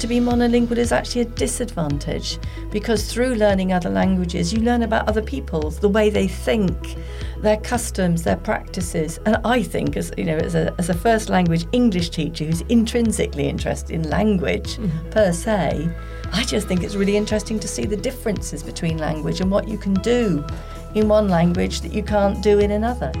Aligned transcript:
to 0.00 0.06
be 0.06 0.20
monolingual 0.20 0.76
is 0.76 0.92
actually 0.92 1.22
a 1.22 1.26
disadvantage 1.26 2.38
because 2.70 3.12
through 3.12 3.34
learning 3.34 3.72
other 3.72 3.90
languages, 3.90 4.52
you 4.52 4.60
learn 4.60 4.82
about 4.82 5.08
other 5.08 5.22
people's, 5.22 5.78
the 5.78 5.88
way 5.88 6.10
they 6.10 6.28
think, 6.28 6.96
their 7.38 7.56
customs, 7.56 8.22
their 8.22 8.36
practices. 8.36 9.18
And 9.26 9.36
I 9.44 9.62
think, 9.62 9.96
as 9.96 10.12
you 10.16 10.24
know, 10.24 10.36
as 10.36 10.54
a, 10.54 10.74
as 10.78 10.88
a 10.88 10.94
first 10.94 11.28
language 11.28 11.66
English 11.72 12.10
teacher 12.10 12.44
who's 12.44 12.60
intrinsically 12.62 13.48
interested 13.48 13.94
in 13.94 14.08
language 14.08 14.76
mm-hmm. 14.76 15.10
per 15.10 15.32
se, 15.32 15.88
I 16.32 16.44
just 16.44 16.68
think 16.68 16.82
it's 16.82 16.94
really 16.94 17.16
interesting 17.16 17.58
to 17.60 17.68
see 17.68 17.84
the 17.84 17.96
differences 17.96 18.62
between 18.62 18.98
language 18.98 19.40
and 19.40 19.50
what 19.50 19.68
you 19.68 19.78
can 19.78 19.94
do 19.94 20.44
in 20.94 21.08
one 21.08 21.28
language 21.28 21.80
that 21.80 21.92
you 21.92 22.02
can't 22.02 22.42
do 22.42 22.58
in 22.58 22.70
another. 22.70 23.12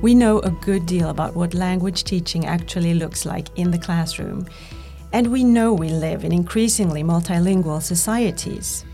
We 0.00 0.14
know 0.14 0.38
a 0.40 0.50
good 0.50 0.86
deal 0.86 1.10
about 1.10 1.34
what 1.34 1.54
language 1.54 2.04
teaching 2.04 2.46
actually 2.46 2.94
looks 2.94 3.26
like 3.26 3.48
in 3.56 3.72
the 3.72 3.78
classroom. 3.78 4.46
And 5.10 5.28
we 5.28 5.42
know 5.42 5.72
we 5.72 5.88
live 5.88 6.22
in 6.22 6.32
increasingly 6.32 7.02
multilingual 7.02 7.80
societies. 7.80 8.84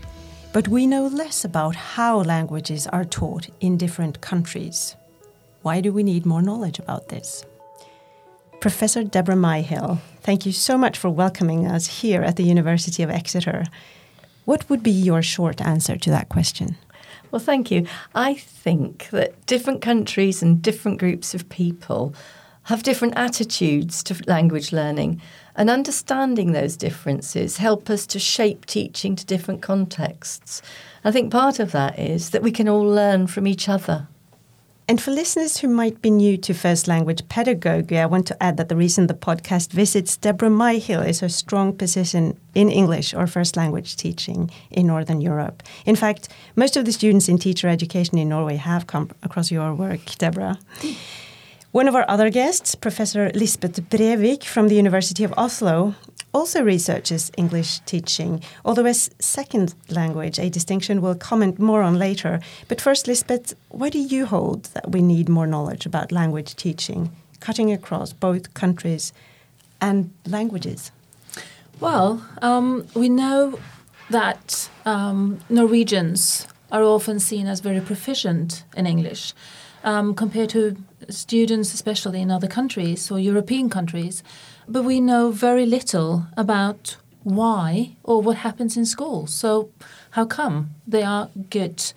But 0.53 0.69
we 0.69 0.87
know 0.87 1.07
less 1.07 1.43
about 1.43 1.75
how 1.75 2.21
languages 2.21 2.87
are 2.87 3.03
taught 3.03 3.49
in 3.59 3.77
different 3.77 4.21
countries. 4.21 4.95
Why 5.63 5.81
do 5.81 5.91
we 5.91 6.03
need 6.03 6.25
more 6.25 6.41
knowledge 6.41 6.79
about 6.79 7.09
this? 7.09 7.43
Professor 8.61 9.03
Deborah 9.03 9.35
Myhill, 9.35 9.99
thank 10.21 10.45
you 10.45 10.53
so 10.53 10.77
much 10.77 10.97
for 10.97 11.09
welcoming 11.09 11.67
us 11.67 12.01
here 12.01 12.21
at 12.21 12.37
the 12.37 12.43
University 12.43 13.03
of 13.03 13.09
Exeter. 13.09 13.65
What 14.45 14.69
would 14.69 14.81
be 14.81 14.91
your 14.91 15.21
short 15.21 15.59
answer 15.59 15.97
to 15.97 16.09
that 16.11 16.29
question? 16.29 16.77
Well, 17.31 17.41
thank 17.41 17.69
you. 17.69 17.87
I 18.13 18.35
think 18.35 19.09
that 19.09 19.45
different 19.45 19.81
countries 19.81 20.41
and 20.41 20.61
different 20.61 20.99
groups 20.99 21.33
of 21.33 21.49
people 21.49 22.15
have 22.63 22.83
different 22.83 23.15
attitudes 23.17 24.01
to 24.03 24.15
language 24.25 24.71
learning, 24.71 25.21
and 25.55 25.69
understanding 25.69 26.51
those 26.51 26.75
differences 26.75 27.57
help 27.57 27.89
us 27.89 28.05
to 28.07 28.19
shape 28.19 28.65
teaching 28.65 29.15
to 29.15 29.25
different 29.25 29.61
contexts. 29.61 30.61
I 31.03 31.11
think 31.11 31.31
part 31.31 31.59
of 31.59 31.71
that 31.71 31.97
is 31.97 32.31
that 32.31 32.43
we 32.43 32.51
can 32.51 32.67
all 32.67 32.83
learn 32.83 33.27
from 33.27 33.47
each 33.47 33.69
other. 33.69 34.07
And 34.87 35.01
for 35.01 35.09
listeners 35.09 35.57
who 35.57 35.67
might 35.67 35.99
be 36.03 36.11
new 36.11 36.37
to 36.37 36.53
first 36.53 36.87
language 36.87 37.27
pedagogy, 37.27 37.97
I 37.97 38.05
want 38.05 38.27
to 38.27 38.43
add 38.43 38.57
that 38.57 38.69
the 38.69 38.75
reason 38.75 39.07
the 39.07 39.15
podcast 39.15 39.71
visits 39.71 40.15
Deborah 40.15 40.49
Myhill 40.49 41.07
is 41.07 41.21
her 41.21 41.29
strong 41.29 41.75
position 41.75 42.39
in 42.53 42.69
English 42.69 43.11
or 43.11 43.25
first 43.25 43.57
language 43.57 43.95
teaching 43.95 44.51
in 44.69 44.85
Northern 44.85 45.21
Europe. 45.21 45.63
In 45.87 45.95
fact, 45.95 46.29
most 46.55 46.77
of 46.77 46.85
the 46.85 46.91
students 46.91 47.27
in 47.27 47.39
teacher 47.39 47.67
education 47.67 48.19
in 48.19 48.29
Norway 48.29 48.57
have 48.57 48.85
come 48.85 49.09
across 49.23 49.49
your 49.49 49.73
work, 49.73 50.01
Deborah. 50.19 50.59
One 51.75 51.89
of 51.89 51.95
our 51.95 52.05
other 52.09 52.29
guests, 52.29 52.73
Professor 52.73 53.29
Lisbeth 53.35 53.89
Brevik 53.89 54.45
from 54.45 54.69
the 54.69 54.75
University 54.75 55.25
of 55.25 55.33
Oslo, 55.37 55.95
also 56.33 56.63
researches 56.63 57.33
English 57.35 57.79
teaching, 57.79 58.41
although 58.63 58.85
as 58.85 59.09
second 59.19 59.75
language, 59.89 60.39
a 60.39 60.49
distinction 60.49 61.01
we'll 61.01 61.15
comment 61.15 61.59
more 61.59 61.81
on 61.81 61.99
later. 61.99 62.39
But 62.69 62.79
first, 62.79 63.07
Lisbeth, 63.09 63.55
why 63.67 63.89
do 63.89 63.99
you 63.99 64.25
hold 64.25 64.69
that 64.73 64.91
we 64.91 65.01
need 65.01 65.27
more 65.27 65.45
knowledge 65.45 65.85
about 65.85 66.13
language 66.13 66.55
teaching, 66.55 67.11
cutting 67.41 67.73
across 67.73 68.13
both 68.13 68.53
countries 68.53 69.11
and 69.81 70.13
languages? 70.25 70.91
Well, 71.81 72.25
um, 72.41 72.87
we 72.95 73.09
know 73.09 73.59
that 74.09 74.69
um, 74.85 75.41
Norwegians 75.49 76.47
are 76.71 76.83
often 76.83 77.19
seen 77.19 77.47
as 77.47 77.59
very 77.59 77.81
proficient 77.81 78.63
in 78.77 78.87
English 78.87 79.33
um, 79.85 80.13
compared 80.13 80.49
to 80.49 80.75
students, 81.09 81.73
especially 81.73 82.21
in 82.21 82.29
other 82.29 82.47
countries 82.47 83.09
or 83.09 83.19
European 83.19 83.69
countries 83.69 84.23
but 84.67 84.83
we 84.83 84.99
know 84.99 85.31
very 85.31 85.65
little 85.65 86.27
about 86.35 86.97
why 87.23 87.95
or 88.03 88.21
what 88.21 88.37
happens 88.37 88.77
in 88.77 88.85
school. 88.85 89.27
So, 89.27 89.69
how 90.11 90.25
come 90.25 90.71
they 90.87 91.03
are 91.03 91.29
good? 91.49 91.93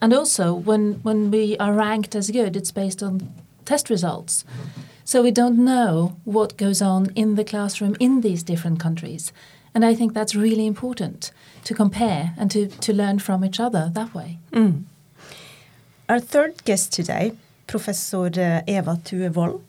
And 0.00 0.12
also, 0.14 0.54
when, 0.54 0.94
when 1.02 1.30
we 1.30 1.56
are 1.58 1.72
ranked 1.72 2.14
as 2.14 2.30
good, 2.30 2.56
it's 2.56 2.72
based 2.72 3.02
on 3.02 3.32
test 3.64 3.90
results. 3.90 4.44
So, 5.04 5.22
we 5.22 5.30
don't 5.30 5.58
know 5.58 6.16
what 6.24 6.56
goes 6.56 6.80
on 6.80 7.10
in 7.14 7.34
the 7.34 7.44
classroom 7.44 7.96
in 8.00 8.22
these 8.22 8.42
different 8.42 8.80
countries. 8.80 9.32
And 9.74 9.84
I 9.84 9.94
think 9.94 10.14
that's 10.14 10.34
really 10.34 10.66
important 10.66 11.30
to 11.64 11.74
compare 11.74 12.34
and 12.36 12.50
to, 12.50 12.66
to 12.66 12.92
learn 12.92 13.18
from 13.18 13.44
each 13.44 13.60
other 13.60 13.90
that 13.94 14.14
way. 14.14 14.38
Mm. 14.52 14.84
Our 16.10 16.18
third 16.18 16.64
guest 16.64 16.92
today, 16.92 17.34
Professor 17.68 18.24
uh, 18.24 18.62
Eva 18.66 18.96
Thue 18.96 19.62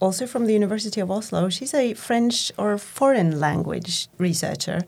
also 0.00 0.26
from 0.26 0.46
the 0.46 0.54
University 0.54 1.02
of 1.02 1.10
Oslo. 1.10 1.50
She's 1.50 1.74
a 1.74 1.92
French 1.92 2.50
or 2.56 2.78
foreign 2.78 3.38
language 3.38 4.08
researcher. 4.16 4.86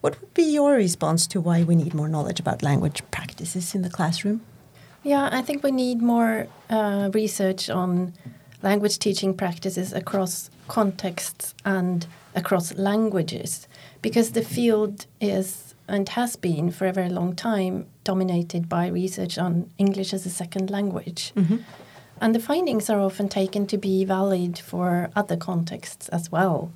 What 0.00 0.18
would 0.18 0.32
be 0.32 0.44
your 0.44 0.72
response 0.72 1.26
to 1.26 1.40
why 1.42 1.64
we 1.64 1.74
need 1.76 1.92
more 1.92 2.08
knowledge 2.08 2.40
about 2.40 2.62
language 2.62 3.02
practices 3.10 3.74
in 3.74 3.82
the 3.82 3.90
classroom? 3.90 4.40
Yeah, 5.02 5.28
I 5.30 5.42
think 5.42 5.62
we 5.62 5.70
need 5.70 6.00
more 6.00 6.46
uh, 6.70 7.10
research 7.12 7.68
on 7.68 8.14
language 8.62 8.98
teaching 8.98 9.34
practices 9.34 9.92
across 9.92 10.48
contexts 10.66 11.54
and 11.66 12.06
across 12.34 12.74
languages 12.76 13.68
because 14.00 14.30
the 14.30 14.42
field 14.42 15.04
is 15.20 15.71
and 15.88 16.08
has 16.10 16.36
been 16.36 16.70
for 16.70 16.86
a 16.86 16.92
very 16.92 17.08
long 17.08 17.34
time 17.34 17.86
dominated 18.04 18.68
by 18.68 18.86
research 18.86 19.38
on 19.38 19.70
English 19.78 20.14
as 20.14 20.26
a 20.26 20.30
second 20.30 20.70
language. 20.70 21.32
Mm 21.34 21.44
-hmm. 21.44 21.58
And 22.20 22.34
the 22.34 22.40
findings 22.40 22.90
are 22.90 23.00
often 23.00 23.28
taken 23.28 23.66
to 23.66 23.78
be 23.78 24.04
valid 24.04 24.58
for 24.58 25.10
other 25.16 25.36
contexts 25.36 26.08
as 26.08 26.30
well. 26.30 26.70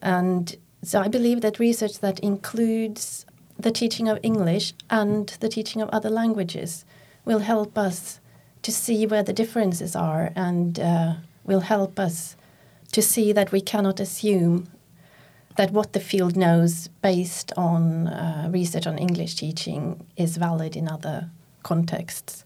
And 0.00 0.56
so 0.82 1.00
I 1.04 1.08
believe 1.08 1.40
that 1.40 1.58
research 1.58 1.98
that 1.98 2.18
includes 2.20 3.26
the 3.58 3.70
teaching 3.70 4.08
of 4.08 4.18
English 4.22 4.74
and 4.88 5.28
the 5.40 5.48
teaching 5.48 5.82
of 5.82 5.88
other 5.92 6.10
languages 6.10 6.84
will 7.24 7.40
help 7.40 7.78
us 7.78 8.20
to 8.62 8.72
see 8.72 9.06
where 9.06 9.22
the 9.22 9.32
differences 9.32 9.96
are 9.96 10.32
and 10.34 10.78
uh, 10.78 11.14
will 11.44 11.60
help 11.60 11.98
us 11.98 12.36
to 12.92 13.02
see 13.02 13.32
that 13.32 13.52
we 13.52 13.60
cannot 13.60 14.00
assume 14.00 14.68
that 15.56 15.70
what 15.70 15.92
the 15.92 16.00
field 16.00 16.36
knows 16.36 16.88
based 17.02 17.52
on 17.56 18.08
uh, 18.08 18.48
research 18.50 18.86
on 18.86 18.98
English 18.98 19.34
teaching 19.36 20.06
is 20.16 20.36
valid 20.36 20.76
in 20.76 20.88
other 20.88 21.30
contexts. 21.62 22.44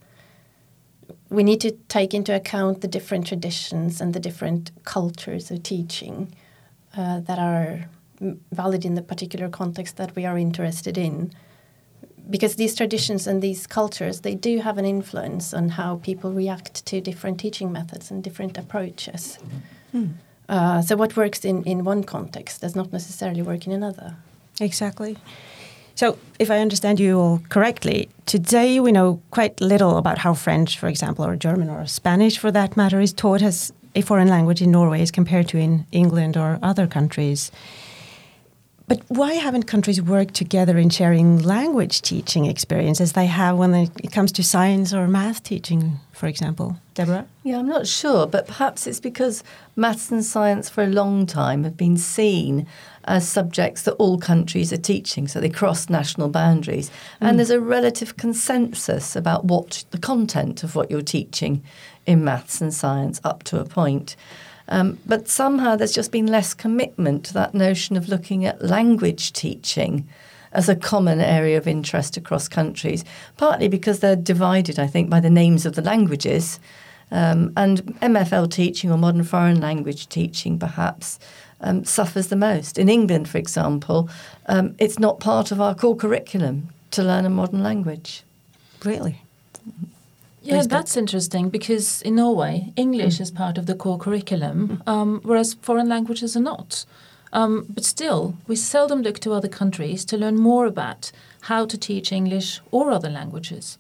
We 1.31 1.43
need 1.43 1.61
to 1.61 1.73
take 1.89 2.15
into 2.15 2.35
account 2.35 2.81
the 2.81 2.89
different 2.89 3.27
traditions 3.27 4.01
and 4.01 4.13
the 4.13 4.21
different 4.21 4.71
cultures 4.85 5.51
of 5.51 5.63
teaching 5.63 6.35
uh, 6.97 7.21
that 7.21 7.39
are 7.39 7.89
valid 8.53 8.85
in 8.85 8.95
the 8.95 9.03
particular 9.03 9.49
context 9.49 9.97
that 9.97 10.15
we 10.17 10.25
are 10.25 10.39
interested 10.39 10.97
in. 10.97 11.33
Because 12.29 12.57
these 12.57 12.75
traditions 12.75 13.27
and 13.27 13.41
these 13.41 13.67
cultures 13.69 14.23
they 14.23 14.35
do 14.35 14.59
have 14.59 14.79
an 14.79 14.85
influence 14.85 15.55
on 15.55 15.71
how 15.71 15.97
people 15.97 16.33
react 16.33 16.85
to 16.87 17.01
different 17.01 17.39
teaching 17.39 17.71
methods 17.71 18.11
and 18.11 18.23
different 18.23 18.59
approaches. 18.59 19.39
Mm. 19.95 20.15
Uh, 20.49 20.81
so 20.83 20.97
what 20.97 21.17
works 21.17 21.45
in, 21.45 21.63
in 21.65 21.85
one 21.85 22.05
context 22.05 22.61
does 22.61 22.75
not 22.75 22.93
necessarily 22.93 23.43
work 23.43 23.67
in 23.67 23.73
another 23.73 24.17
exactly 24.61 25.17
so, 25.97 26.19
if 26.39 26.51
I 26.51 26.59
understand 26.59 27.01
you 27.01 27.19
all 27.19 27.43
correctly, 27.49 28.11
today 28.27 28.81
we 28.81 28.93
know 28.93 29.23
quite 29.31 29.63
little 29.63 29.97
about 29.97 30.19
how 30.19 30.35
French, 30.35 30.79
for 30.79 30.89
example, 30.89 31.25
or 31.25 31.37
German 31.37 31.71
or 31.71 31.87
Spanish 31.87 32.37
for 32.37 32.51
that 32.51 32.77
matter, 32.77 33.01
is 33.01 33.15
taught 33.15 33.41
as 33.41 33.73
a 33.95 34.03
foreign 34.03 34.29
language 34.29 34.61
in 34.61 34.71
Norway 34.71 35.01
as 35.01 35.11
compared 35.11 35.49
to 35.49 35.59
in 35.59 35.87
England 35.93 36.37
or 36.37 36.59
other 36.63 36.87
countries. 36.87 37.51
But 38.87 39.01
why 39.09 39.33
haven't 39.33 39.63
countries 39.63 40.03
worked 40.03 40.35
together 40.35 40.77
in 40.77 40.91
sharing 40.91 41.43
language 41.43 42.03
teaching 42.03 42.45
experience 42.45 43.01
as 43.01 43.13
they 43.13 43.27
have 43.27 43.57
when 43.57 43.75
it 43.75 44.13
comes 44.13 44.33
to 44.33 44.45
science 44.45 44.93
or 44.93 45.09
math 45.09 45.43
teaching, 45.43 45.99
for 46.13 46.27
example? 46.27 46.77
Deborah? 46.97 47.27
Yeah, 47.45 47.59
I'm 47.59 47.69
not 47.69 47.87
sure, 47.87 48.27
but 48.27 48.47
perhaps 48.47 48.87
it's 48.87 49.01
because 49.01 49.45
maths 49.77 50.11
and 50.11 50.25
science 50.25 50.71
for 50.71 50.83
a 50.83 50.89
long 50.89 51.27
time 51.27 51.63
have 51.65 51.77
been 51.77 51.99
seen 51.99 52.67
as 53.05 53.29
subjects 53.29 53.83
that 53.83 53.93
all 53.93 54.19
countries 54.19 54.73
are 54.73 54.79
teaching, 54.79 55.29
so 55.29 55.39
they 55.39 55.51
cross 55.51 55.91
national 55.91 56.31
boundaries. 56.31 56.89
Mm. 57.21 57.29
And 57.29 57.39
there's 57.39 57.51
a 57.51 57.61
relative 57.61 58.17
consensus 58.17 59.15
about 59.15 59.45
what 59.45 59.85
the 59.91 59.99
content 59.99 60.65
of 60.65 60.75
what 60.75 60.91
you're 60.91 61.03
teaching 61.03 61.63
in 62.07 62.25
maths 62.25 62.63
and 62.63 62.73
science 62.73 63.21
up 63.23 63.43
to 63.45 63.61
a 63.61 63.65
point. 63.67 64.17
Um, 64.69 64.99
but 65.05 65.29
somehow 65.29 65.77
there's 65.77 65.93
just 65.93 66.11
been 66.11 66.27
less 66.27 66.55
commitment 66.55 67.27
to 67.27 67.35
that 67.35 67.55
notion 67.55 67.99
of 67.99 68.09
looking 68.09 68.47
at 68.47 68.65
language 68.65 69.35
teaching 69.35 70.09
as 70.53 70.71
a 70.71 70.75
common 70.75 71.21
area 71.21 71.59
of 71.59 71.69
interest 71.69 72.17
across 72.17 72.49
countries, 72.49 73.05
partly 73.37 73.69
because 73.69 74.01
they're 74.01 74.17
divided, 74.17 74.79
I 74.79 74.87
think, 74.87 75.11
by 75.11 75.21
the 75.21 75.29
names 75.29 75.67
of 75.67 75.75
the 75.75 75.83
languages. 75.83 76.59
Um, 77.11 77.53
and 77.57 77.83
MFL 78.01 78.51
teaching 78.51 78.91
or 78.91 78.99
modern 78.99 79.23
foreign 79.23 79.61
language 79.61 80.09
teaching, 80.09 80.59
perhaps, 80.59 81.21
um, 81.61 81.85
suffers 81.85 82.29
the 82.29 82.37
most. 82.37 82.79
In 82.79 82.89
England, 82.89 83.29
for 83.29 83.39
example, 83.39 84.09
um, 84.47 84.75
it's 84.79 84.99
not 84.99 85.21
part 85.21 85.53
of 85.53 85.61
our 85.61 85.75
core 85.75 85.97
curriculum 85.97 86.69
to 86.91 87.03
learn 87.03 87.25
a 87.25 87.31
modern 87.31 87.63
language. 87.63 88.23
Really? 88.85 89.23
Yeah, 90.43 90.63
that's 90.63 90.97
interesting 90.97 91.49
because 91.49 92.03
in 92.03 92.17
Norway, 92.17 92.73
English 92.77 93.19
mm. 93.19 93.21
is 93.21 93.31
part 93.31 93.59
of 93.59 93.67
the 93.67 93.75
core 93.75 93.99
curriculum, 93.99 94.69
mm. 94.69 94.89
um, 94.89 95.21
whereas 95.25 95.55
foreign 95.55 95.89
languages 95.89 96.37
are 96.37 96.41
not. 96.41 96.85
Um, 97.33 97.67
but 97.69 97.85
still, 97.85 98.37
we 98.47 98.55
seldom 98.57 99.03
look 99.03 99.19
to 99.21 99.33
other 99.33 99.49
countries 99.49 100.05
to 100.07 100.17
learn 100.17 100.37
more 100.37 100.67
about 100.67 101.11
how 101.43 101.67
to 101.67 101.77
teach 101.77 102.13
English 102.13 102.61
or 102.71 102.91
other 102.91 103.11
languages. 103.11 103.77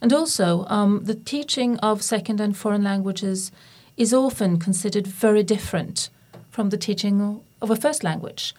And 0.00 0.12
also, 0.12 0.66
um, 0.68 1.04
the 1.04 1.14
teaching 1.14 1.78
of 1.78 2.02
second 2.02 2.40
and 2.40 2.56
foreign 2.56 2.82
languages 2.82 3.50
is 3.96 4.12
often 4.12 4.58
considered 4.58 5.06
very 5.06 5.42
different 5.42 6.10
from 6.50 6.70
the 6.70 6.76
teaching 6.76 7.40
of 7.62 7.70
a 7.70 7.76
first 7.76 8.04
language, 8.04 8.54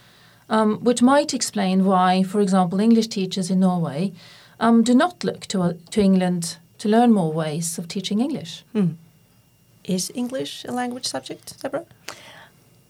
um, 0.50 0.84
which 0.84 1.02
might 1.02 1.34
explain 1.34 1.86
why, 1.86 2.24
for 2.24 2.42
example, 2.42 2.80
English 2.80 3.08
teachers 3.08 3.50
in 3.50 3.60
Norway 3.60 4.14
um, 4.60 4.84
do 4.84 4.94
not 4.94 5.24
look 5.24 5.46
to, 5.48 5.62
uh, 5.62 5.74
to 5.92 6.02
England 6.02 6.58
to 6.78 6.90
learn 6.90 7.12
more 7.12 7.32
ways 7.32 7.78
of 7.78 7.88
teaching 7.88 8.20
English. 8.20 8.64
Hmm. 8.74 8.94
Is 9.84 10.12
English 10.16 10.66
a 10.66 10.72
language 10.72 11.06
subject, 11.06 11.62
Deborah? 11.62 11.86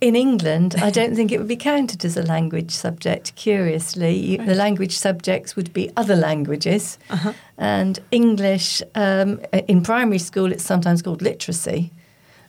In 0.01 0.15
England, 0.15 0.75
I 0.81 0.91
don't 0.91 1.15
think 1.15 1.31
it 1.31 1.37
would 1.37 1.47
be 1.47 1.55
counted 1.55 2.03
as 2.03 2.17
a 2.17 2.21
language 2.21 2.71
subject. 2.71 3.33
Curiously, 3.35 4.35
right. 4.37 4.45
the 4.45 4.53
language 4.53 4.97
subjects 4.97 5.55
would 5.55 5.71
be 5.71 5.89
other 5.95 6.17
languages, 6.17 6.99
uh-huh. 7.09 7.31
and 7.57 7.99
English 8.11 8.81
um, 8.93 9.39
in 9.53 9.81
primary 9.81 10.19
school 10.19 10.51
it's 10.51 10.65
sometimes 10.65 11.01
called 11.01 11.21
literacy, 11.21 11.93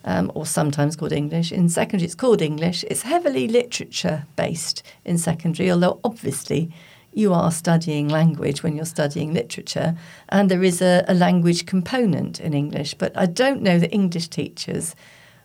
um, 0.05 0.33
or 0.35 0.45
sometimes 0.45 0.97
called 0.97 1.13
English. 1.13 1.53
In 1.53 1.69
secondary, 1.69 2.07
it's 2.07 2.17
called 2.17 2.43
English. 2.43 2.85
It's 2.91 3.03
heavily 3.03 3.47
literature 3.47 4.27
based 4.35 4.83
in 5.05 5.17
secondary, 5.17 5.71
although 5.71 6.01
obviously 6.03 6.71
you 7.15 7.33
are 7.33 7.53
studying 7.53 8.09
language 8.09 8.65
when 8.65 8.75
you're 8.75 8.85
studying 8.85 9.33
literature, 9.33 9.97
and 10.31 10.51
there 10.51 10.65
is 10.65 10.83
a, 10.83 11.05
a 11.07 11.15
language 11.15 11.65
component 11.65 12.41
in 12.41 12.55
English. 12.55 12.95
But 12.95 13.17
I 13.17 13.27
don't 13.27 13.63
know 13.63 13.79
that 13.79 13.95
English 13.95 14.29
teachers 14.29 14.97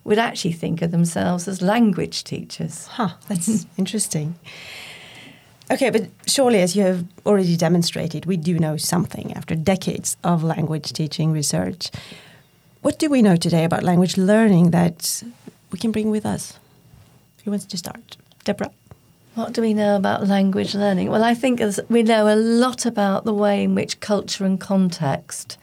would 0.04 0.18
actually 0.18 0.54
think 0.54 0.82
of 0.82 0.92
themselves 0.92 1.48
as 1.48 1.62
language 1.62 2.24
teachers. 2.24 2.88
Huh, 2.88 3.12
that's 3.28 3.66
interesting. 3.78 4.36
Okay, 5.72 5.90
but 5.90 6.10
surely, 6.28 6.60
as 6.60 6.76
you 6.76 6.84
have 6.84 7.06
already 7.26 7.56
demonstrated, 7.56 8.26
we 8.26 8.36
do 8.36 8.60
know 8.60 8.76
something 8.76 9.34
after 9.34 9.56
decades 9.56 10.18
of 10.24 10.44
language 10.44 10.92
teaching 10.92 11.32
research. 11.32 11.92
What 12.82 13.00
do 13.00 13.10
we 13.10 13.22
know 13.22 13.36
today 13.36 13.64
about 13.64 13.84
language 13.84 14.18
learning 14.18 14.72
that 14.72 15.24
we 15.72 15.80
can 15.80 15.92
bring 15.92 16.10
with 16.10 16.26
us? 16.26 16.60
Who 17.46 17.52
wants 17.52 17.66
to 17.66 17.78
start? 17.78 18.18
Deborah? 18.44 18.72
What 19.36 19.54
do 19.54 19.62
we 19.62 19.74
know 19.74 19.96
about 19.96 20.28
language 20.28 20.76
learning? 20.76 21.10
Well, 21.10 21.24
I 21.24 21.36
think 21.36 21.62
as 21.62 21.80
we 21.88 22.04
know 22.04 22.28
a 22.28 22.36
lot 22.36 22.86
about 22.86 23.24
the 23.24 23.34
way 23.34 23.64
in 23.64 23.76
which 23.76 24.02
culture 24.02 24.44
and 24.44 24.60
context 24.60 25.58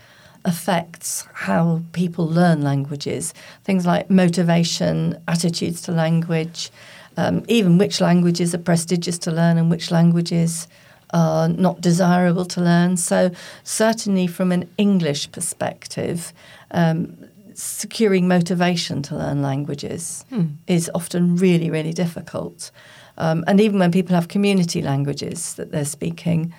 affects 0.48 1.28
how 1.34 1.82
people 1.92 2.26
learn 2.26 2.62
languages. 2.62 3.34
Things 3.64 3.84
like 3.86 4.10
motivation, 4.10 5.22
attitudes 5.28 5.82
to 5.82 5.92
language, 5.92 6.70
um, 7.18 7.44
even 7.48 7.78
which 7.78 8.00
languages 8.00 8.54
are 8.54 8.64
prestigious 8.70 9.18
to 9.18 9.30
learn 9.30 9.58
and 9.58 9.70
which 9.70 9.90
languages 9.90 10.66
are 11.10 11.48
not 11.48 11.80
desirable 11.80 12.46
to 12.46 12.60
learn. 12.60 12.96
So, 12.96 13.30
certainly 13.62 14.26
from 14.26 14.52
an 14.52 14.68
English 14.78 15.30
perspective, 15.32 16.32
um, 16.70 17.16
securing 17.54 18.26
motivation 18.28 19.02
to 19.02 19.16
learn 19.16 19.42
languages 19.42 20.24
hmm. 20.30 20.46
is 20.66 20.90
often 20.94 21.36
really, 21.36 21.70
really 21.70 21.92
difficult. 21.92 22.70
Um, 23.18 23.44
and 23.46 23.60
even 23.60 23.78
when 23.80 23.90
people 23.90 24.14
have 24.14 24.28
community 24.28 24.80
languages 24.80 25.54
that 25.54 25.72
they're 25.72 25.84
speaking, 25.84 26.54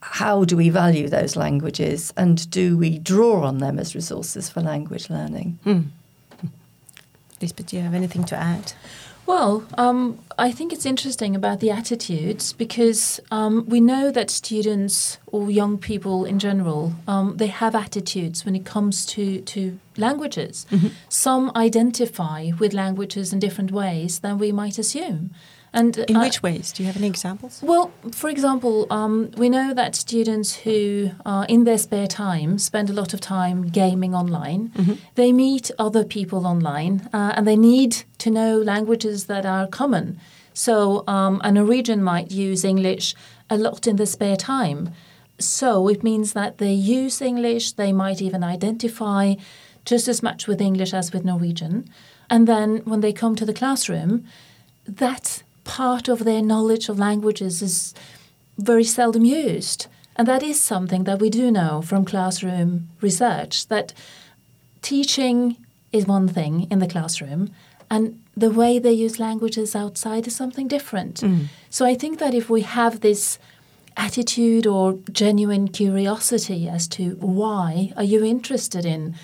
how 0.00 0.44
do 0.44 0.56
we 0.56 0.68
value 0.68 1.08
those 1.08 1.36
languages 1.36 2.12
and 2.16 2.48
do 2.50 2.76
we 2.76 2.98
draw 2.98 3.44
on 3.44 3.58
them 3.58 3.78
as 3.78 3.94
resources 3.94 4.48
for 4.48 4.60
language 4.60 5.10
learning? 5.10 5.58
Hmm. 5.64 5.80
Lisbeth, 7.40 7.66
do 7.66 7.76
you 7.76 7.82
have 7.82 7.94
anything 7.94 8.24
to 8.24 8.36
add? 8.36 8.72
Well, 9.26 9.64
um, 9.76 10.20
I 10.38 10.52
think 10.52 10.72
it's 10.72 10.86
interesting 10.86 11.34
about 11.34 11.58
the 11.58 11.70
attitudes 11.70 12.52
because 12.52 13.18
um, 13.32 13.66
we 13.66 13.80
know 13.80 14.12
that 14.12 14.30
students 14.30 15.18
or 15.26 15.50
young 15.50 15.78
people 15.78 16.24
in 16.24 16.38
general 16.38 16.94
um, 17.08 17.36
they 17.36 17.48
have 17.48 17.74
attitudes 17.74 18.44
when 18.44 18.54
it 18.54 18.64
comes 18.64 19.04
to 19.06 19.40
to 19.40 19.78
languages. 19.96 20.64
Mm-hmm. 20.70 20.88
Some 21.08 21.50
identify 21.56 22.52
with 22.60 22.72
languages 22.72 23.32
in 23.32 23.40
different 23.40 23.72
ways 23.72 24.20
than 24.20 24.38
we 24.38 24.52
might 24.52 24.78
assume. 24.78 25.30
And 25.72 25.98
in 25.98 26.16
uh, 26.16 26.20
which 26.20 26.42
ways? 26.42 26.72
Do 26.72 26.82
you 26.82 26.86
have 26.86 26.96
any 26.96 27.06
examples? 27.06 27.60
Well, 27.62 27.92
for 28.12 28.30
example, 28.30 28.86
um, 28.90 29.30
we 29.36 29.48
know 29.48 29.74
that 29.74 29.94
students 29.94 30.56
who, 30.56 31.10
are 31.24 31.44
in 31.46 31.64
their 31.64 31.78
spare 31.78 32.06
time, 32.06 32.58
spend 32.58 32.88
a 32.88 32.92
lot 32.92 33.12
of 33.12 33.20
time 33.20 33.68
gaming 33.68 34.14
online. 34.14 34.70
Mm-hmm. 34.70 34.94
They 35.16 35.32
meet 35.32 35.70
other 35.78 36.04
people 36.04 36.46
online, 36.46 37.08
uh, 37.12 37.34
and 37.36 37.46
they 37.46 37.56
need 37.56 38.04
to 38.18 38.30
know 38.30 38.58
languages 38.58 39.26
that 39.26 39.44
are 39.44 39.66
common. 39.66 40.18
So, 40.54 41.04
um, 41.06 41.40
a 41.44 41.52
Norwegian 41.52 42.02
might 42.02 42.30
use 42.30 42.64
English 42.64 43.14
a 43.50 43.56
lot 43.56 43.86
in 43.86 43.96
their 43.96 44.06
spare 44.06 44.36
time. 44.36 44.92
So 45.38 45.88
it 45.88 46.02
means 46.02 46.32
that 46.32 46.58
they 46.58 46.72
use 46.72 47.20
English. 47.20 47.72
They 47.72 47.92
might 47.92 48.22
even 48.22 48.42
identify 48.42 49.34
just 49.84 50.08
as 50.08 50.22
much 50.22 50.46
with 50.46 50.60
English 50.60 50.94
as 50.94 51.12
with 51.12 51.24
Norwegian. 51.24 51.88
And 52.30 52.48
then 52.48 52.78
when 52.84 53.00
they 53.00 53.12
come 53.12 53.36
to 53.36 53.44
the 53.44 53.52
classroom, 53.52 54.24
that 54.86 55.42
part 55.66 56.08
of 56.08 56.24
their 56.24 56.40
knowledge 56.40 56.88
of 56.88 56.98
languages 56.98 57.60
is 57.60 57.92
very 58.56 58.84
seldom 58.84 59.24
used. 59.24 59.86
And 60.16 60.26
that 60.26 60.42
is 60.42 60.58
something 60.58 61.04
that 61.04 61.20
we 61.20 61.28
do 61.28 61.50
know 61.50 61.82
from 61.82 62.04
classroom 62.04 62.88
research 63.02 63.68
that 63.68 63.92
teaching 64.80 65.56
is 65.92 66.06
one 66.06 66.28
thing 66.28 66.66
in 66.70 66.78
the 66.78 66.86
classroom 66.86 67.50
and 67.90 68.22
the 68.36 68.50
way 68.50 68.78
they 68.78 68.92
use 68.92 69.20
languages 69.20 69.76
outside 69.76 70.26
is 70.26 70.34
something 70.34 70.68
different. 70.68 71.20
Mm. 71.20 71.46
So 71.70 71.84
I 71.84 71.94
think 71.94 72.18
that 72.18 72.34
if 72.34 72.50
we 72.50 72.62
have 72.62 73.00
this 73.00 73.38
attitude 73.96 74.66
or 74.66 74.98
genuine 75.10 75.68
curiosity 75.68 76.68
as 76.68 76.86
to 76.88 77.16
why 77.20 77.92
are 77.96 78.04
you 78.04 78.24
interested 78.24 78.84
in 78.84 79.14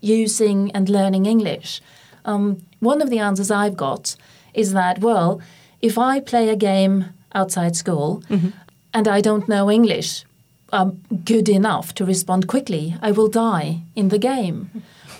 using 0.00 0.70
and 0.72 0.88
learning 0.88 1.26
English, 1.26 1.80
um, 2.24 2.62
one 2.80 3.00
of 3.02 3.10
the 3.10 3.18
answers 3.18 3.50
I've 3.50 3.76
got 3.76 4.16
is 4.52 4.72
that, 4.72 4.98
well, 5.00 5.40
if 5.86 5.96
I 5.96 6.18
play 6.20 6.48
a 6.48 6.56
game 6.56 6.96
outside 7.32 7.76
school 7.76 8.22
mm-hmm. 8.28 8.50
and 8.92 9.06
I 9.06 9.20
don't 9.20 9.48
know 9.48 9.70
English 9.70 10.24
um, 10.72 11.00
good 11.24 11.48
enough 11.48 11.94
to 11.94 12.04
respond 12.04 12.48
quickly, 12.48 12.96
I 13.00 13.12
will 13.12 13.28
die 13.28 13.82
in 13.94 14.08
the 14.08 14.18
game, 14.18 14.58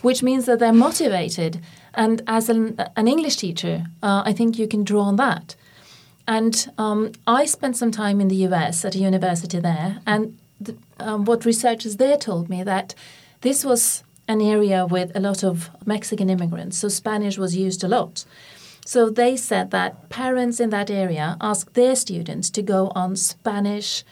which 0.03 0.25
means 0.25 0.47
that 0.47 0.59
they're 0.59 0.73
motivated. 0.89 1.61
And 1.95 2.21
as 2.27 2.49
an, 2.49 2.81
an 2.97 3.07
English 3.07 3.37
teacher, 3.37 3.87
uh, 4.03 4.23
I 4.27 4.33
think 4.33 4.59
you 4.59 4.67
can 4.67 4.83
draw 4.83 5.03
on 5.03 5.17
that. 5.17 5.55
And 6.27 6.55
um, 6.79 7.13
I 7.41 7.47
spent 7.47 7.77
some 7.77 7.93
time 7.93 8.21
in 8.21 8.29
the 8.29 8.49
US 8.49 8.85
at 8.85 8.97
a 8.97 8.99
university 9.11 9.61
there, 9.61 10.01
and 10.05 10.37
the, 10.61 10.75
um, 10.99 11.25
what 11.25 11.45
researchers 11.45 11.97
there 11.97 12.17
told 12.17 12.49
me 12.49 12.65
that 12.65 12.97
this 13.43 13.65
was 13.65 14.03
an 14.27 14.41
area 14.41 14.85
with 14.85 15.15
a 15.15 15.21
lot 15.21 15.45
of 15.45 15.71
Mexican 15.87 16.29
immigrants, 16.29 16.79
so 16.79 16.89
Spanish 16.89 17.39
was 17.39 17.55
used 17.55 17.85
a 17.85 17.89
lot. 17.89 18.25
So 18.87 19.11
they 19.11 19.37
said 19.37 19.73
that 19.73 20.11
parents 20.11 20.61
in 20.61 20.71
that 20.71 20.93
area 20.93 21.37
asked 21.41 21.75
their 21.75 21.97
students 21.97 22.51
to 22.51 22.63
go 22.63 22.93
on 22.95 23.17
Spanish 23.17 24.05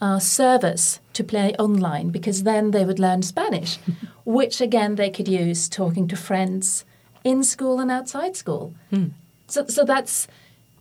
uh, 0.00 0.18
service 0.18 0.98
to 1.12 1.22
play 1.22 1.54
online 1.60 2.10
because 2.10 2.42
then 2.42 2.72
they 2.72 2.84
would 2.84 2.98
learn 2.98 3.22
Spanish, 3.22 3.78
which 4.24 4.60
again 4.60 4.96
they 4.96 5.10
could 5.10 5.28
use 5.28 5.68
talking 5.68 6.08
to 6.08 6.16
friends 6.16 6.84
in 7.22 7.44
school 7.44 7.78
and 7.78 7.88
outside 7.88 8.34
school. 8.34 8.74
Hmm. 8.90 9.10
So, 9.46 9.64
so 9.68 9.84
that's 9.84 10.26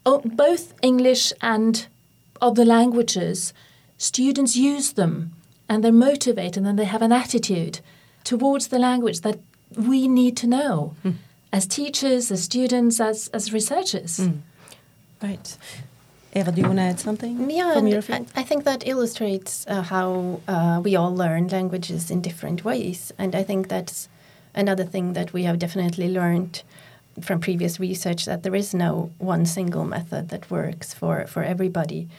oh, 0.08 0.22
both 0.26 0.74
English 0.82 1.32
and 1.40 1.86
other 2.42 2.66
languages. 2.66 3.54
Students 4.00 4.56
use 4.56 4.94
them 4.94 5.34
and 5.70 5.84
they're 5.84 5.92
motivated 5.92 6.58
and 6.58 6.66
then 6.66 6.78
they 6.78 6.86
have 6.86 7.04
an 7.04 7.12
attitude 7.12 7.80
towards 8.24 8.70
the 8.70 8.80
language 8.80 9.22
that 9.22 9.40
we 9.78 10.08
need 10.08 10.36
to 10.38 10.48
know. 10.48 10.96
Hmm 11.04 11.12
as 11.56 11.66
teachers, 11.66 12.32
as 12.32 12.44
students, 12.44 13.00
as, 13.00 13.30
as 13.30 13.54
researchers. 13.54 14.20
Mm. 14.20 14.40
Right. 15.24 15.58
Eva, 16.36 16.52
do 16.52 16.60
you 16.60 16.68
want 16.68 16.80
to 16.80 16.84
add 16.84 17.00
something? 17.00 17.50
Yeah, 17.50 17.74
I, 17.78 18.26
I, 18.36 18.44
think 18.44 18.66
that 18.66 18.86
illustrates 18.86 19.66
uh, 19.70 19.82
how 19.82 20.42
uh, 20.50 20.82
we 20.84 20.98
all 20.98 21.16
learn 21.16 21.48
languages 21.48 22.12
in 22.12 22.20
different 22.22 22.66
ways. 22.66 23.14
And 23.18 23.34
I 23.34 23.44
think 23.44 23.70
that's 23.70 24.10
another 24.54 24.84
thing 24.84 25.14
that 25.14 25.32
we 25.32 25.44
have 25.44 25.58
definitely 25.58 26.10
learned 26.10 26.62
from 27.22 27.40
previous 27.40 27.80
research 27.80 28.26
that 28.26 28.44
there 28.44 28.54
is 28.54 28.74
no 28.74 29.12
one 29.18 29.46
single 29.46 29.86
method 29.86 30.28
that 30.30 30.52
works 30.52 30.94
for, 30.94 31.26
for 31.26 31.42
everybody. 31.42 32.10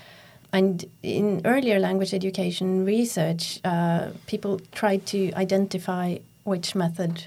And 0.50 0.86
in 1.02 1.42
earlier 1.44 1.78
language 1.78 2.14
education 2.14 2.86
research, 2.86 3.60
uh, 3.66 4.12
people 4.26 4.62
tried 4.72 5.04
to 5.08 5.30
identify 5.34 6.16
which 6.44 6.74
method 6.74 7.26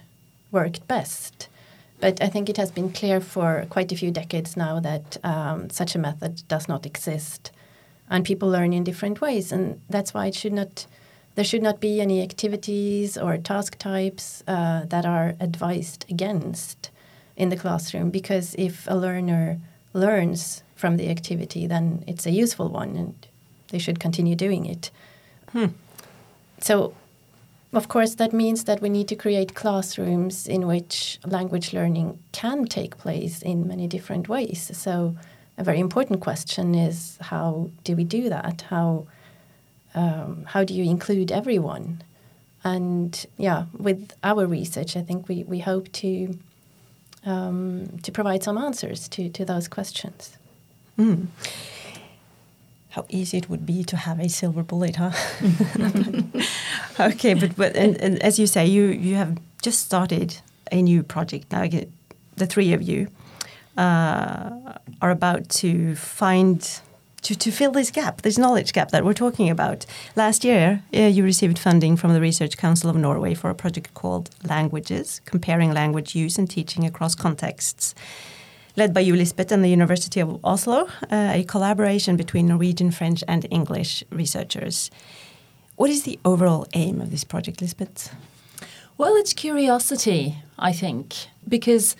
worked 0.52 0.88
best. 0.88 1.50
But 2.00 2.22
I 2.22 2.28
think 2.28 2.50
it 2.50 2.58
has 2.58 2.72
been 2.72 2.92
clear 2.92 3.20
for 3.20 3.66
quite 3.70 3.92
a 3.92 3.96
few 3.96 4.12
decades 4.12 4.56
now 4.56 4.80
that 4.80 5.18
um, 5.24 5.70
such 5.70 5.96
a 5.96 6.00
method 6.00 6.44
does 6.48 6.68
not 6.68 6.86
exist, 6.86 7.52
and 8.10 8.26
people 8.26 8.50
learn 8.50 8.74
in 8.74 8.84
different 8.84 9.22
ways, 9.22 9.52
and 9.52 9.82
that's 9.90 10.14
why 10.14 10.28
it 10.28 10.36
should 10.36 10.54
not. 10.54 10.86
There 11.36 11.46
should 11.46 11.62
not 11.64 11.80
be 11.80 12.02
any 12.02 12.22
activities 12.22 13.18
or 13.18 13.38
task 13.38 13.78
types 13.78 14.44
uh, 14.48 14.86
that 14.86 15.06
are 15.06 15.36
advised 15.40 16.06
against 16.10 16.90
in 17.38 17.50
the 17.50 17.56
classroom 17.56 18.10
because 18.10 18.56
if 18.58 18.86
a 18.88 18.96
learner 18.96 19.58
learns 19.94 20.64
from 20.76 20.98
the 20.98 21.10
activity, 21.10 21.66
then 21.68 22.04
it's 22.08 22.26
a 22.26 22.32
useful 22.32 22.68
one 22.68 22.98
and 22.98 23.28
they 23.70 23.80
should 23.80 24.00
continue 24.00 24.36
doing 24.36 24.66
it. 24.66 24.92
So, 26.60 26.94
of 27.74 27.88
course, 27.88 28.16
that 28.16 28.34
means 28.34 28.64
that 28.64 28.82
we 28.82 28.90
need 28.90 29.08
to 29.10 29.16
create 29.16 29.54
classrooms 29.54 30.48
in 30.48 30.66
which 30.66 31.20
language 31.26 31.74
learning 31.74 32.20
can 32.32 32.66
take 32.66 32.98
place 32.98 33.42
in 33.42 33.68
many 33.68 33.88
different 33.88 34.28
ways. 34.28 34.72
So, 34.74 35.16
a 35.58 35.64
very 35.64 35.80
important 35.80 36.22
question 36.22 36.74
is 36.74 37.18
how 37.22 37.70
do 37.84 37.96
we 37.96 38.04
do 38.04 38.30
that? 38.30 38.62
How 38.70 39.08
um, 39.94 40.46
how 40.48 40.64
do 40.64 40.74
you 40.74 40.84
include 40.84 41.32
everyone? 41.32 42.02
And 42.64 43.26
yeah, 43.38 43.66
with 43.78 44.14
our 44.24 44.46
research, 44.46 44.98
I 44.98 45.02
think 45.02 45.28
we, 45.28 45.44
we 45.44 45.60
hope 45.60 45.92
to 45.94 46.38
um, 47.26 48.00
to 48.04 48.12
provide 48.12 48.44
some 48.44 48.58
answers 48.58 49.08
to, 49.10 49.30
to 49.30 49.46
those 49.46 49.68
questions. 49.68 50.38
Mm. 50.98 51.28
How 52.90 53.06
easy 53.10 53.38
it 53.38 53.50
would 53.50 53.66
be 53.66 53.84
to 53.84 53.98
have 53.98 54.20
a 54.20 54.30
silver 54.30 54.64
bullet, 54.64 54.96
huh? 54.96 55.12
okay, 57.00 57.34
but 57.34 57.56
but 57.56 57.76
and, 57.76 57.98
and 57.98 58.22
as 58.24 58.40
you 58.40 58.48
say, 58.48 58.66
you 58.66 58.86
you 58.86 59.16
have 59.16 59.38
just 59.62 59.86
started 59.86 60.40
a 60.72 60.82
new 60.82 61.04
project 61.04 61.52
now. 61.52 61.68
The 62.36 62.46
three 62.48 62.74
of 62.74 62.82
you 62.82 63.08
uh, 63.78 64.74
are 65.02 65.12
about 65.12 65.50
to 65.50 65.96
find 65.96 66.82
to, 67.22 67.36
to 67.36 67.52
fill 67.52 67.72
this 67.72 67.92
gap, 67.92 68.22
this 68.22 68.38
knowledge 68.38 68.74
gap 68.74 68.92
that 68.92 69.04
we're 69.04 69.14
talking 69.14 69.50
about. 69.50 69.86
Last 70.16 70.44
year, 70.44 70.82
uh, 70.96 71.02
you 71.02 71.24
received 71.24 71.60
funding 71.60 71.98
from 71.98 72.14
the 72.14 72.22
Research 72.22 72.58
Council 72.58 72.90
of 72.90 72.96
Norway 72.96 73.34
for 73.34 73.50
a 73.50 73.56
project 73.56 73.94
called 73.94 74.30
Languages, 74.48 75.22
comparing 75.26 75.74
language 75.74 76.16
use 76.16 76.38
and 76.38 76.50
teaching 76.50 76.86
across 76.86 77.16
contexts. 77.16 77.94
Led 78.80 78.94
by 78.94 79.02
you, 79.02 79.14
Lisbeth, 79.14 79.52
and 79.52 79.62
the 79.62 79.68
University 79.68 80.22
of 80.22 80.40
Oslo, 80.42 80.88
uh, 81.12 81.34
a 81.34 81.44
collaboration 81.44 82.16
between 82.16 82.48
Norwegian, 82.48 82.92
French, 82.92 83.26
and 83.28 83.46
English 83.52 84.06
researchers. 84.10 84.90
What 85.76 85.90
is 85.90 86.04
the 86.04 86.18
overall 86.24 86.66
aim 86.72 87.02
of 87.02 87.12
this 87.12 87.26
project, 87.26 87.60
Lisbeth? 87.60 88.16
Well, 88.98 89.18
it's 89.18 89.34
curiosity, 89.34 90.38
I 90.58 90.72
think, 90.72 91.14
because 91.46 91.98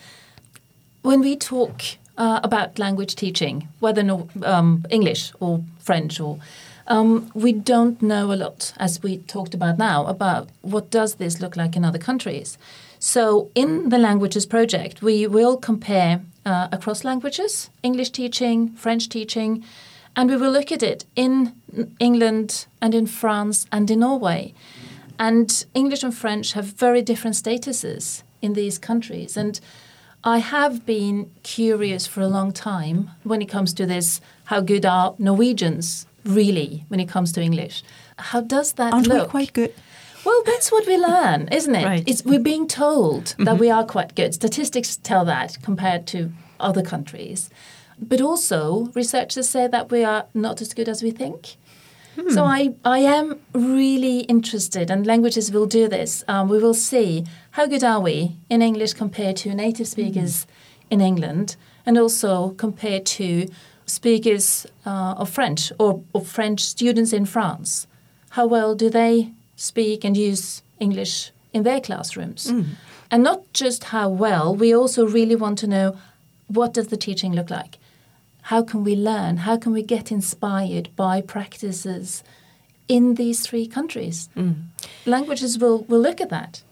when 1.02 1.20
we 1.20 1.36
talk 1.36 1.82
uh, 2.16 2.40
about 2.42 2.78
language 2.78 3.14
teaching, 3.14 3.68
whether 3.80 4.02
no, 4.02 4.30
um, 4.42 4.86
English 4.88 5.34
or 5.38 5.62
French 5.80 6.18
or 6.18 6.38
um, 6.86 7.30
we 7.34 7.52
don't 7.52 8.00
know 8.00 8.32
a 8.32 8.36
lot, 8.36 8.72
as 8.78 9.02
we 9.02 9.18
talked 9.18 9.52
about 9.52 9.76
now, 9.76 10.06
about 10.06 10.48
what 10.62 10.90
does 10.90 11.16
this 11.16 11.42
look 11.42 11.56
like 11.56 11.76
in 11.76 11.84
other 11.84 11.98
countries. 11.98 12.56
So 12.98 13.50
in 13.54 13.90
the 13.90 13.98
languages 13.98 14.46
project, 14.46 15.02
we 15.02 15.26
will 15.26 15.58
compare 15.58 16.22
uh, 16.44 16.68
across 16.72 17.04
languages, 17.04 17.70
English 17.82 18.10
teaching, 18.10 18.70
French 18.70 19.08
teaching, 19.08 19.64
and 20.16 20.30
we 20.30 20.36
will 20.36 20.50
look 20.50 20.72
at 20.72 20.82
it 20.82 21.04
in 21.14 21.54
England 21.98 22.66
and 22.80 22.94
in 22.94 23.06
France 23.06 23.66
and 23.70 23.90
in 23.90 24.00
Norway. 24.00 24.54
And 25.18 25.64
English 25.74 26.02
and 26.02 26.14
French 26.14 26.52
have 26.54 26.64
very 26.64 27.02
different 27.02 27.36
statuses 27.36 28.22
in 28.42 28.54
these 28.54 28.78
countries. 28.78 29.36
And 29.36 29.60
I 30.24 30.38
have 30.38 30.84
been 30.86 31.30
curious 31.42 32.06
for 32.06 32.22
a 32.22 32.28
long 32.28 32.52
time 32.52 33.10
when 33.22 33.42
it 33.42 33.48
comes 33.48 33.72
to 33.74 33.86
this 33.86 34.20
how 34.44 34.60
good 34.60 34.84
are 34.84 35.14
Norwegians 35.18 36.06
really 36.24 36.84
when 36.88 37.00
it 37.00 37.08
comes 37.08 37.32
to 37.32 37.40
English? 37.40 37.82
How 38.18 38.40
does 38.40 38.72
that 38.72 38.92
Aren't 38.92 39.06
look? 39.06 39.26
we 39.26 39.30
quite 39.30 39.52
good? 39.52 39.74
Well, 40.24 40.42
that's 40.44 40.70
what 40.70 40.86
we 40.86 40.96
learn, 40.96 41.48
isn't 41.48 41.74
it? 41.74 41.84
Right. 41.84 42.04
It's, 42.06 42.24
we're 42.24 42.40
being 42.40 42.68
told 42.68 43.34
that 43.38 43.58
we 43.58 43.70
are 43.70 43.84
quite 43.84 44.14
good. 44.14 44.34
Statistics 44.34 44.96
tell 44.96 45.24
that 45.24 45.58
compared 45.62 46.06
to 46.08 46.30
other 46.58 46.82
countries. 46.82 47.50
But 47.98 48.20
also, 48.20 48.90
researchers 48.94 49.48
say 49.48 49.66
that 49.68 49.90
we 49.90 50.04
are 50.04 50.26
not 50.34 50.60
as 50.60 50.74
good 50.74 50.88
as 50.88 51.02
we 51.02 51.10
think. 51.10 51.56
So 52.28 52.44
I, 52.44 52.74
I 52.84 52.98
am 52.98 53.40
really 53.54 54.20
interested, 54.20 54.90
and 54.90 55.06
languages 55.06 55.50
will 55.50 55.64
do 55.64 55.88
this. 55.88 56.22
Um, 56.28 56.48
we 56.48 56.58
will 56.58 56.74
see 56.74 57.24
how 57.52 57.66
good 57.66 57.82
are 57.82 58.00
we 58.00 58.36
in 58.50 58.60
English 58.60 58.92
compared 58.92 59.36
to 59.38 59.54
native 59.54 59.88
speakers 59.88 60.46
in 60.90 61.00
England, 61.00 61.56
and 61.86 61.96
also 61.96 62.50
compared 62.50 63.06
to 63.06 63.48
speakers 63.86 64.66
uh, 64.84 65.14
of 65.16 65.30
French 65.30 65.72
or, 65.78 66.02
or 66.12 66.20
French 66.20 66.60
students 66.60 67.12
in 67.14 67.24
France. 67.24 67.86
How 68.30 68.46
well 68.46 68.74
do 68.74 68.90
they 68.90 69.32
speak 69.60 70.04
and 70.04 70.16
use 70.16 70.62
English 70.78 71.32
in 71.52 71.62
their 71.62 71.80
classrooms? 71.80 72.50
Mm. 72.50 72.64
And 73.10 73.22
not 73.22 73.52
just 73.52 73.84
how 73.84 74.08
well, 74.08 74.54
we 74.54 74.74
also 74.74 75.06
really 75.06 75.36
want 75.36 75.58
to 75.58 75.66
know 75.66 75.98
what 76.46 76.72
does 76.72 76.88
the 76.88 76.96
teaching 76.96 77.32
look 77.32 77.50
like? 77.50 77.78
How 78.42 78.62
can 78.62 78.82
we 78.82 78.96
learn? 78.96 79.38
How 79.38 79.56
can 79.56 79.72
we 79.72 79.82
get 79.82 80.10
inspired 80.10 80.88
by 80.96 81.20
practices 81.20 82.24
in 82.88 83.14
these 83.14 83.42
three 83.42 83.66
countries? 83.66 84.28
Mm. 84.36 84.64
Languages 85.04 85.58
will, 85.58 85.82
will 85.82 86.00
look 86.00 86.20
at 86.20 86.30
that. 86.30 86.62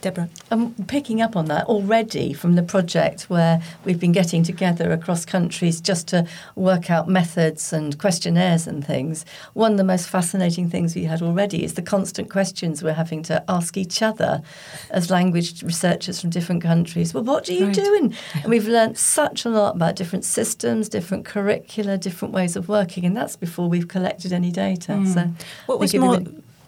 Deborah. 0.00 0.28
I'm 0.50 0.72
picking 0.86 1.20
up 1.20 1.36
on 1.36 1.46
that 1.46 1.64
already 1.64 2.32
from 2.32 2.54
the 2.54 2.62
project 2.62 3.22
where 3.30 3.60
we've 3.84 3.98
been 3.98 4.12
getting 4.12 4.42
together 4.42 4.92
across 4.92 5.24
countries 5.24 5.80
just 5.80 6.08
to 6.08 6.26
work 6.54 6.90
out 6.90 7.08
methods 7.08 7.72
and 7.72 7.98
questionnaires 7.98 8.66
and 8.66 8.86
things. 8.86 9.24
One 9.54 9.72
of 9.72 9.78
the 9.78 9.84
most 9.84 10.08
fascinating 10.08 10.68
things 10.70 10.94
we 10.94 11.04
had 11.04 11.22
already 11.22 11.64
is 11.64 11.74
the 11.74 11.82
constant 11.82 12.30
questions 12.30 12.82
we're 12.82 12.92
having 12.92 13.22
to 13.24 13.42
ask 13.48 13.76
each 13.76 14.02
other 14.02 14.42
as 14.90 15.10
language 15.10 15.62
researchers 15.62 16.20
from 16.20 16.30
different 16.30 16.62
countries. 16.62 17.12
Well, 17.14 17.24
what 17.24 17.48
are 17.48 17.52
you 17.54 17.66
Right. 17.66 17.74
doing? 17.74 18.14
And 18.34 18.46
we've 18.46 18.68
learned 18.68 18.98
such 18.98 19.44
a 19.44 19.48
lot 19.48 19.76
about 19.76 19.96
different 19.96 20.24
systems, 20.24 20.88
different 20.88 21.24
curricula, 21.24 21.98
different 21.98 22.32
ways 22.34 22.54
of 22.56 22.68
working, 22.68 23.04
and 23.04 23.16
that's 23.16 23.36
before 23.36 23.68
we've 23.68 23.88
collected 23.88 24.32
any 24.32 24.50
data. 24.52 24.92
So 25.06 25.20
Mm. 25.20 25.32
What 25.66 25.80
was 25.80 25.94
more? 25.94 26.20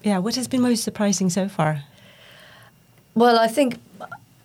Yeah, 0.02 0.18
what 0.18 0.34
has 0.36 0.48
been 0.48 0.60
most 0.62 0.82
surprising 0.84 1.28
so 1.30 1.48
far? 1.48 1.82
Well, 3.18 3.36
I 3.36 3.48
think, 3.48 3.80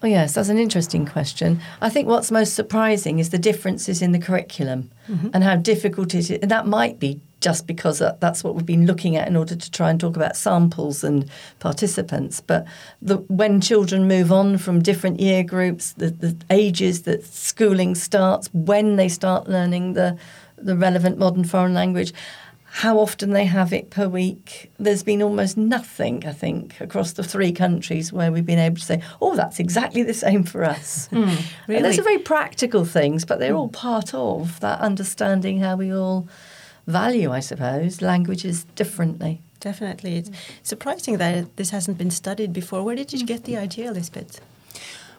oh 0.02 0.08
yes, 0.08 0.34
that's 0.34 0.50
an 0.50 0.58
interesting 0.58 1.06
question. 1.06 1.62
I 1.80 1.90
think 1.92 2.08
what's 2.08 2.32
most 2.32 2.56
surprising 2.56 3.20
is 3.20 3.30
the 3.30 3.38
differences 3.38 4.02
in 4.02 4.14
the 4.14 4.20
curriculum 4.20 4.90
mm-hmm. 5.08 5.28
and 5.32 5.44
how 5.44 5.58
difficult 5.58 6.16
it 6.16 6.18
is. 6.18 6.32
And 6.32 6.50
that 6.50 6.66
might 6.66 7.00
be 7.00 7.22
just 7.40 7.68
because 7.68 8.00
that's 8.00 8.44
what 8.44 8.56
we've 8.56 8.66
been 8.66 8.88
looking 8.88 9.16
at 9.16 9.28
in 9.28 9.36
order 9.36 9.56
to 9.56 9.70
try 9.70 9.92
and 9.92 10.00
talk 10.00 10.16
about 10.16 10.36
samples 10.36 11.04
and 11.04 11.30
participants. 11.60 12.42
But 12.42 12.66
the, 13.00 13.18
when 13.28 13.62
children 13.62 14.08
move 14.08 14.32
on 14.32 14.58
from 14.58 14.82
different 14.82 15.20
year 15.20 15.44
groups, 15.44 15.94
the, 15.94 16.10
the 16.10 16.36
ages 16.50 17.04
that 17.04 17.24
schooling 17.24 17.94
starts, 17.94 18.50
when 18.54 18.96
they 18.96 19.08
start 19.08 19.48
learning 19.48 19.94
the, 19.94 20.18
the 20.58 20.76
relevant 20.76 21.20
modern 21.20 21.44
foreign 21.44 21.76
language, 21.76 22.12
how 22.78 22.98
often 22.98 23.30
they 23.30 23.46
have 23.46 23.72
it 23.72 23.92
per 23.92 24.08
week. 24.08 24.72
There's 24.80 25.04
been 25.04 25.22
almost 25.22 25.58
nothing, 25.58 26.26
I 26.26 26.34
think, 26.34 26.82
across 26.82 27.12
the 27.12 27.24
three 27.24 27.52
countries 27.52 28.12
where 28.12 28.32
we've 28.32 28.48
been 28.48 28.58
able 28.58 28.78
to 28.78 28.82
say, 28.82 29.00
oh, 29.22 29.36
that's 29.36 29.60
exactly 29.60 30.02
the 30.02 30.16
same 30.16 30.44
for 30.44 30.64
us. 30.64 31.06
Hmm, 31.10 31.30
and 31.68 31.86
those 31.86 32.00
are 32.00 32.04
very 32.04 32.18
practical 32.18 32.84
things, 32.84 33.26
but 33.26 33.38
they're 33.38 33.54
all 33.54 33.68
hmm. 33.68 33.74
part 33.74 34.16
of 34.16 34.60
that 34.62 34.80
understanding 34.80 35.60
how 35.60 35.76
we 35.76 35.94
all 35.94 36.28
value, 36.88 37.32
I 37.32 37.42
suppose, 37.42 38.02
languages 38.02 38.64
differently. 38.76 39.40
Definitely, 39.60 40.18
it's 40.18 40.32
surprising 40.64 41.20
that 41.20 41.56
this 41.58 41.70
hasn't 41.70 42.00
been 42.00 42.10
studied 42.10 42.54
before. 42.54 42.84
Where 42.84 42.96
did 42.96 43.14
you 43.14 43.20
hmm. 43.20 43.26
get 43.26 43.44
the 43.44 43.56
idea, 43.56 43.92
Lisbeth? 43.92 44.42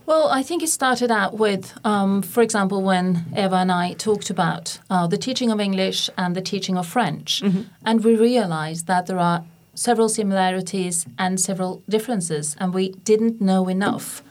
Well, 0.06 0.28
I 0.28 0.42
think 0.42 0.62
it 0.62 0.68
started 0.68 1.10
out 1.10 1.38
with, 1.38 1.72
um, 1.84 2.20
for 2.20 2.42
example, 2.42 2.82
when 2.82 3.24
Eva 3.36 3.56
and 3.56 3.72
I 3.72 3.94
talked 3.94 4.28
about 4.28 4.78
uh, 4.90 5.06
the 5.06 5.16
teaching 5.16 5.50
of 5.50 5.60
English 5.60 6.10
and 6.18 6.36
the 6.36 6.42
teaching 6.42 6.76
of 6.76 6.86
French. 6.86 7.42
And 7.84 8.04
we 8.04 8.14
realized 8.14 8.86
that 8.86 9.06
there 9.06 9.18
are 9.18 9.44
several 9.74 10.08
similarities 10.10 11.06
and 11.18 11.40
several 11.40 11.82
differences, 11.88 12.54
and 12.60 12.74
we 12.74 12.90
didn't 13.04 13.40
know 13.40 13.66
enough, 13.68 14.22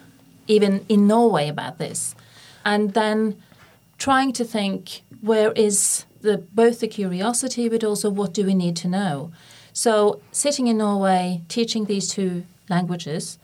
even 0.48 0.86
in 0.89 1.08
Norway, 1.08 1.50
about 1.50 1.80
this. 1.80 2.15
And 2.63 2.94
then 2.94 3.42
trying 3.98 4.32
to 4.34 4.46
think 4.46 5.01
where 5.22 5.51
is 5.53 6.06
the, 6.22 6.38
both 6.53 6.82
the 6.82 6.88
curiosity, 6.88 7.68
but 7.68 7.84
also 7.84 8.10
what 8.12 8.34
do 8.34 8.46
we 8.46 8.53
need 8.53 8.75
to 8.77 8.88
know. 8.88 9.32
So, 9.74 10.22
sitting 10.32 10.68
in 10.68 10.77
Norway, 10.77 11.42
teaching 11.48 11.86
these 11.86 12.08
two 12.08 12.46
languages, 12.70 13.39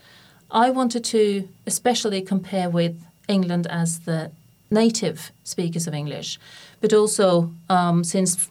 I 0.51 0.70
wanted 0.72 1.03
to 1.06 1.48
especially 1.65 2.22
compare 2.22 2.70
with 2.70 3.00
England 3.27 3.68
as 3.68 4.00
the 4.00 4.32
native 4.72 5.32
speakers 5.44 5.88
of 5.88 5.94
English, 5.94 6.39
but 6.82 6.94
also 6.94 7.51
um, 7.70 8.03
since 8.03 8.50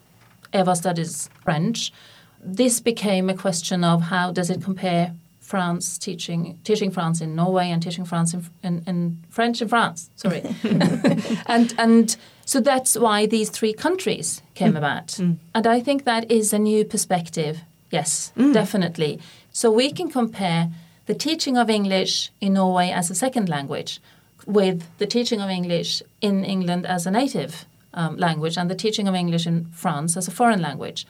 Eva 0.53 0.75
studies 0.75 1.29
French, 1.43 1.93
this 2.41 2.81
became 2.81 3.29
a 3.29 3.35
question 3.35 3.85
of 3.85 4.03
how 4.03 4.33
does 4.33 4.51
it 4.51 4.63
compare 4.63 5.13
France 5.41 5.97
teaching 5.97 6.59
teaching 6.63 6.91
France 6.91 7.23
in 7.23 7.35
Norway 7.35 7.71
and 7.71 7.83
teaching 7.83 8.05
France 8.05 8.35
in, 8.35 8.45
in, 8.63 8.85
in 8.87 9.19
French 9.31 9.63
in 9.63 9.69
France. 9.69 10.11
Sorry, 10.15 10.43
and 11.47 11.75
and 11.79 12.17
so 12.45 12.61
that's 12.61 12.99
why 12.99 13.27
these 13.27 13.49
three 13.49 13.73
countries 13.73 14.43
came 14.55 14.75
mm. 14.75 14.79
about, 14.79 15.07
mm. 15.07 15.39
and 15.55 15.67
I 15.67 15.81
think 15.81 16.05
that 16.05 16.31
is 16.31 16.53
a 16.53 16.59
new 16.59 16.85
perspective. 16.85 17.61
Yes, 17.91 18.33
mm. 18.37 18.53
definitely. 18.53 19.21
So 19.51 19.71
we 19.71 19.91
can 19.91 20.11
compare 20.11 20.69
the 21.09 21.15
teaching 21.15 21.57
of 21.57 21.71
English 21.71 22.31
in 22.41 22.53
Norway 22.53 22.91
as 22.91 23.11
a 23.11 23.15
second 23.15 23.49
language 23.49 23.99
with 24.47 24.85
the 24.99 25.07
teaching 25.07 25.41
of 25.41 25.49
English 25.49 26.03
in 26.21 26.45
England 26.45 26.85
as 26.87 27.07
a 27.07 27.11
native 27.11 27.65
um, 27.95 28.17
language 28.19 28.59
and 28.59 28.71
the 28.71 28.75
teaching 28.75 29.09
of 29.09 29.15
English 29.15 29.47
in 29.47 29.65
France 29.73 30.19
as 30.19 30.29
a 30.29 30.31
foreign 30.31 30.61
language. 30.61 31.07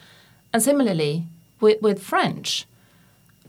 And 0.53 0.63
similarly, 0.63 1.25
with, 1.59 1.81
with 1.81 2.01
French, 2.01 2.65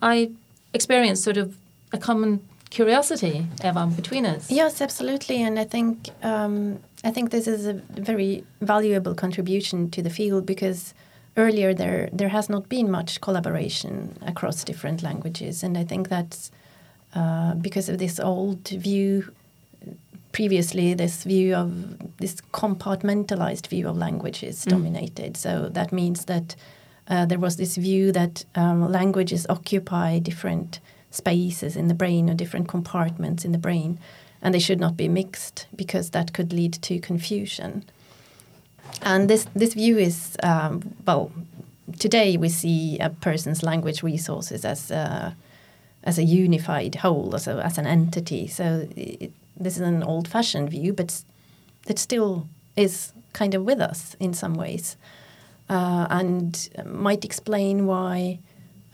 I 0.02 0.32
experienced 0.74 1.22
sort 1.22 1.36
of 1.36 1.56
a 1.92 1.98
common 1.98 2.40
curiosity, 2.70 3.46
Eva, 3.64 3.86
between 3.86 4.26
us. 4.26 4.50
Yes, 4.50 4.80
absolutely, 4.80 5.42
and 5.42 5.56
I 5.58 5.64
think 5.64 6.08
um, 6.22 6.80
I 7.04 7.12
think 7.12 7.30
this 7.30 7.46
is 7.46 7.66
a 7.66 7.74
very 8.10 8.44
valuable 8.60 9.14
contribution 9.14 9.90
to 9.90 10.02
the 10.02 10.10
field 10.10 10.46
because 10.46 10.94
earlier 11.36 11.74
there 11.74 12.08
there 12.12 12.28
has 12.30 12.48
not 12.48 12.68
been 12.68 12.90
much 12.90 13.20
collaboration 13.20 14.16
across 14.26 14.64
different 14.64 15.02
languages, 15.02 15.62
and 15.62 15.76
I 15.78 15.84
think 15.84 16.08
that's 16.08 16.50
uh, 17.14 17.54
because 17.54 17.88
of 17.88 17.98
this 17.98 18.20
old 18.20 18.68
view. 18.68 19.32
Previously, 20.32 20.94
this 20.94 21.24
view 21.24 21.56
of 21.56 22.18
this 22.18 22.36
compartmentalized 22.52 23.66
view 23.66 23.88
of 23.88 23.96
languages 23.96 24.64
Mm. 24.64 24.70
dominated. 24.70 25.36
So 25.36 25.68
that 25.72 25.90
means 25.92 26.24
that 26.26 26.54
uh, 27.08 27.26
there 27.26 27.40
was 27.40 27.56
this 27.56 27.76
view 27.76 28.12
that 28.12 28.44
um, 28.54 28.92
languages 28.92 29.44
occupy 29.48 30.20
different 30.20 30.78
spaces 31.10 31.74
in 31.76 31.88
the 31.88 31.94
brain 31.94 32.30
or 32.30 32.34
different 32.34 32.68
compartments 32.68 33.44
in 33.44 33.50
the 33.50 33.58
brain, 33.58 33.98
and 34.40 34.54
they 34.54 34.60
should 34.60 34.78
not 34.78 34.96
be 34.96 35.08
mixed 35.08 35.66
because 35.74 36.10
that 36.10 36.32
could 36.32 36.52
lead 36.52 36.74
to 36.82 37.00
confusion. 37.00 37.82
And 39.02 39.28
this 39.28 39.46
this 39.54 39.74
view 39.74 39.98
is 39.98 40.36
um, 40.42 40.94
well, 41.06 41.30
today 41.98 42.36
we 42.36 42.48
see 42.48 42.98
a 42.98 43.10
person's 43.10 43.62
language 43.62 44.02
resources 44.02 44.64
as 44.64 44.90
a, 44.90 45.36
as 46.04 46.18
a 46.18 46.22
unified 46.22 46.96
whole, 46.96 47.34
as, 47.34 47.46
a, 47.46 47.64
as 47.64 47.78
an 47.78 47.86
entity. 47.86 48.46
So 48.46 48.88
it, 48.96 49.32
this 49.56 49.76
is 49.76 49.82
an 49.82 50.02
old-fashioned 50.02 50.70
view, 50.70 50.92
but 50.92 51.22
it 51.86 51.98
still 51.98 52.46
is 52.76 53.12
kind 53.32 53.54
of 53.54 53.64
with 53.64 53.80
us 53.80 54.16
in 54.18 54.32
some 54.32 54.54
ways, 54.54 54.96
uh, 55.68 56.06
and 56.10 56.68
might 56.86 57.24
explain 57.24 57.86
why 57.86 58.38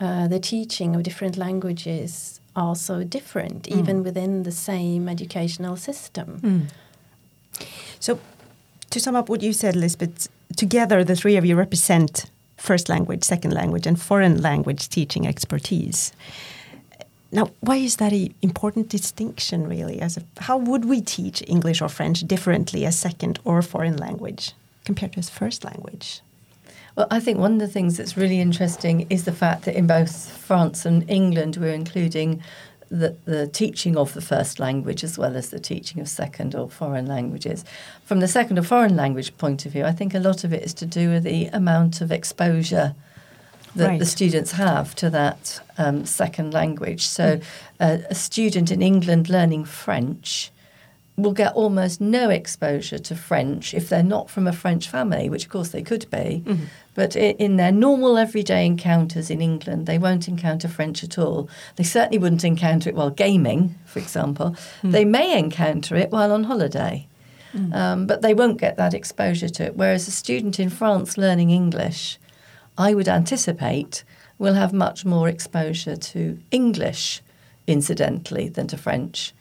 uh, 0.01 0.27
the 0.29 0.41
teaching 0.41 0.97
of 0.97 1.03
different 1.03 1.37
languages 1.37 2.41
are 2.57 2.75
so 2.75 3.05
different, 3.05 3.69
even 3.69 4.03
within 4.03 4.43
the 4.43 4.51
same 4.51 5.09
educational 5.09 5.77
system. 5.77 6.69
So, 8.01 8.19
to 8.91 9.01
sum 9.01 9.17
up 9.17 9.29
what 9.29 9.43
you 9.43 9.53
said, 9.53 9.77
Lisbeth, 9.77 10.29
together 10.57 11.05
the 11.05 11.17
three 11.17 11.37
of 11.37 11.45
you 11.45 11.57
represent 11.57 12.31
first 12.57 12.89
language, 12.89 13.25
second 13.25 13.53
language, 13.53 13.87
and 13.87 14.01
foreign 14.01 14.41
language 14.41 14.89
teaching 14.89 15.27
expertise. 15.27 16.13
Now, 17.33 17.51
why 17.61 17.77
is 17.77 17.97
that 17.97 18.13
an 18.13 18.33
important 18.41 18.89
distinction, 18.89 19.69
really? 19.69 20.01
As 20.01 20.17
a, 20.17 20.23
how 20.39 20.57
would 20.57 20.85
we 20.85 21.01
teach 21.01 21.43
English 21.47 21.83
or 21.83 21.89
French 21.89 22.21
differently 22.27 22.87
as 22.87 22.99
second 22.99 23.39
or 23.45 23.61
foreign 23.63 23.97
language 23.97 24.53
compared 24.85 25.13
to 25.13 25.19
as 25.19 25.29
first 25.29 25.65
language? 25.65 26.23
Well, 26.95 27.09
I 27.11 27.21
think 27.21 27.39
one 27.39 27.55
of 27.55 27.59
the 27.59 27.69
things 27.69 27.99
that's 27.99 28.17
really 28.17 28.41
interesting 28.41 29.07
is 29.11 29.25
the 29.25 29.33
fact 29.33 29.65
that 29.65 29.77
in 29.77 29.87
both 29.87 30.31
France 30.31 30.87
and 30.87 31.09
England, 31.11 31.57
we're 31.57 31.75
including 31.75 32.43
the, 32.89 33.17
the 33.25 33.47
teaching 33.47 33.97
of 33.97 34.15
the 34.15 34.21
first 34.21 34.61
language 34.61 35.03
as 35.03 35.19
well 35.19 35.37
as 35.37 35.51
the 35.51 35.59
teaching 35.59 36.01
of 36.01 36.09
second 36.09 36.55
or 36.55 36.69
foreign 36.69 37.07
languages. 37.07 37.65
From 38.05 38.21
the 38.21 38.29
second 38.29 38.59
or 38.59 38.63
foreign 38.63 38.97
language 38.97 39.37
point 39.37 39.67
of 39.67 39.73
view, 39.73 39.85
I 39.85 39.93
think 39.93 40.15
a 40.15 40.21
lot 40.21 40.45
of 40.45 40.53
it 40.53 40.63
is 40.63 40.75
to 40.75 40.87
do 40.87 41.11
with 41.11 41.25
the 41.25 41.47
amount 41.47 42.01
of 42.01 42.13
exposure 42.13 42.95
that 43.75 43.89
Right. 43.89 43.99
the 43.99 44.07
students 44.07 44.53
have 44.53 44.95
to 44.97 45.11
that 45.11 45.61
um, 45.77 46.07
second 46.07 46.55
language. 46.55 47.07
So, 47.07 47.41
uh, 47.79 47.99
a 48.09 48.15
student 48.15 48.71
in 48.71 48.81
England 48.81 49.29
learning 49.29 49.67
French 49.67 50.51
will 51.17 51.33
get 51.33 51.55
almost 51.55 52.01
no 52.01 52.29
exposure 52.29 52.99
to 52.99 53.15
French 53.15 53.73
if 53.73 53.89
they're 53.89 54.03
not 54.03 54.29
from 54.29 54.47
a 54.47 54.53
French 54.53 54.89
family, 54.89 55.29
which 55.31 55.45
of 55.45 55.51
course 55.51 55.71
they 55.71 55.83
could 55.83 56.09
be. 56.11 56.43
Mm-hmm. 56.45 56.65
But 56.95 57.17
in 57.17 57.57
their 57.57 57.73
normal 57.73 58.17
everyday 58.17 58.65
encounters 58.65 59.31
in 59.31 59.43
England, 59.43 59.87
they 59.87 59.99
won't 59.99 60.29
encounter 60.29 60.67
French 60.67 61.05
at 61.05 61.19
all. 61.19 61.49
They 61.77 61.85
certainly 61.85 62.19
wouldn't 62.19 62.45
encounter 62.45 62.89
it 62.89 62.97
while 62.97 63.11
gaming, 63.11 63.75
for 63.85 63.99
example. 63.99 64.57
Mm. 64.83 64.93
They 64.93 65.05
may 65.05 65.39
encounter 65.39 65.95
it 65.97 66.11
while 66.11 66.33
on 66.33 66.45
holiday. 66.45 67.07
Mm. 67.55 67.75
Um, 67.75 68.07
but 68.07 68.23
they 68.23 68.35
won't 68.35 68.59
get 68.59 68.77
that 68.77 68.95
exposure 68.95 69.49
to 69.49 69.65
it. 69.65 69.77
Whereas 69.77 70.09
a 70.09 70.11
student 70.11 70.59
in 70.59 70.71
France 70.71 71.19
learning 71.19 71.51
English, 71.51 72.19
I 72.79 72.95
would 72.95 73.09
anticipate, 73.09 74.05
will 74.39 74.55
have 74.55 74.73
much 74.73 75.05
more 75.05 75.29
exposure 75.29 75.97
to 75.97 76.39
English, 76.51 77.23
incidentally, 77.67 78.49
than 78.49 78.67
to 78.69 78.77
French. 78.77 79.35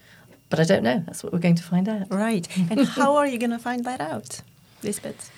But 0.55 0.71
I 0.71 0.73
don't 0.73 0.83
know. 0.83 1.03
That's 1.05 1.21
what 1.21 1.33
we're 1.33 1.39
going 1.39 1.55
to 1.55 1.63
find 1.63 1.89
out. 1.89 2.07
Right. 2.09 2.47
and 2.69 2.87
how 2.87 3.17
are 3.17 3.27
you 3.27 3.37
going 3.37 3.51
to 3.51 3.59
find 3.59 3.83
that 3.83 3.99
out, 3.99 4.39
Lisbeth? 4.83 5.29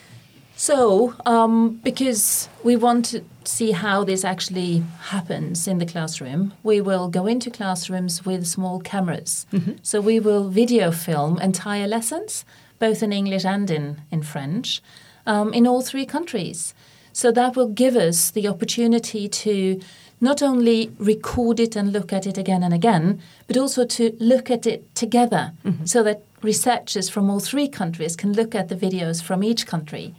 So, 0.55 1.15
um, 1.25 1.79
because 1.83 2.49
we 2.63 2.75
want 2.75 3.05
to 3.05 3.23
see 3.43 3.71
how 3.71 4.03
this 4.03 4.23
actually 4.23 4.83
happens 5.09 5.67
in 5.67 5.79
the 5.79 5.87
classroom, 5.87 6.53
we 6.61 6.81
will 6.81 7.09
go 7.09 7.25
into 7.25 7.49
classrooms 7.49 8.25
with 8.27 8.45
small 8.45 8.79
cameras. 8.79 9.47
So, 9.81 10.01
we 10.01 10.19
will 10.19 10.49
video 10.49 10.91
film 10.91 11.39
entire 11.39 11.87
lessons, 11.87 12.45
both 12.77 13.01
in 13.01 13.11
English 13.11 13.43
and 13.43 13.71
in, 13.71 14.01
in 14.11 14.21
French, 14.21 14.83
um, 15.25 15.51
in 15.51 15.65
all 15.65 15.81
three 15.81 16.05
countries. 16.05 16.75
So, 17.11 17.31
that 17.31 17.55
will 17.55 17.69
give 17.69 17.95
us 17.95 18.29
the 18.29 18.47
opportunity 18.47 19.27
to 19.27 19.79
not 20.19 20.41
only 20.41 20.91
record 20.97 21.59
it 21.59 21.75
and 21.75 21.93
look 21.93 22.11
at 22.11 22.25
it 22.25 22.37
again 22.37 22.63
and 22.63 22.73
again, 22.73 23.21
but 23.47 23.57
also 23.57 23.85
to 23.85 24.15
look 24.19 24.49
at 24.49 24.65
it 24.65 24.95
together 24.95 25.53
so 25.85 26.03
that 26.03 26.23
researchers 26.41 27.09
from 27.09 27.29
all 27.29 27.39
three 27.39 27.67
countries 27.67 28.15
can 28.15 28.33
look 28.33 28.55
at 28.55 28.69
the 28.69 28.75
videos 28.75 29.21
from 29.21 29.43
each 29.43 29.65
country 29.67 30.13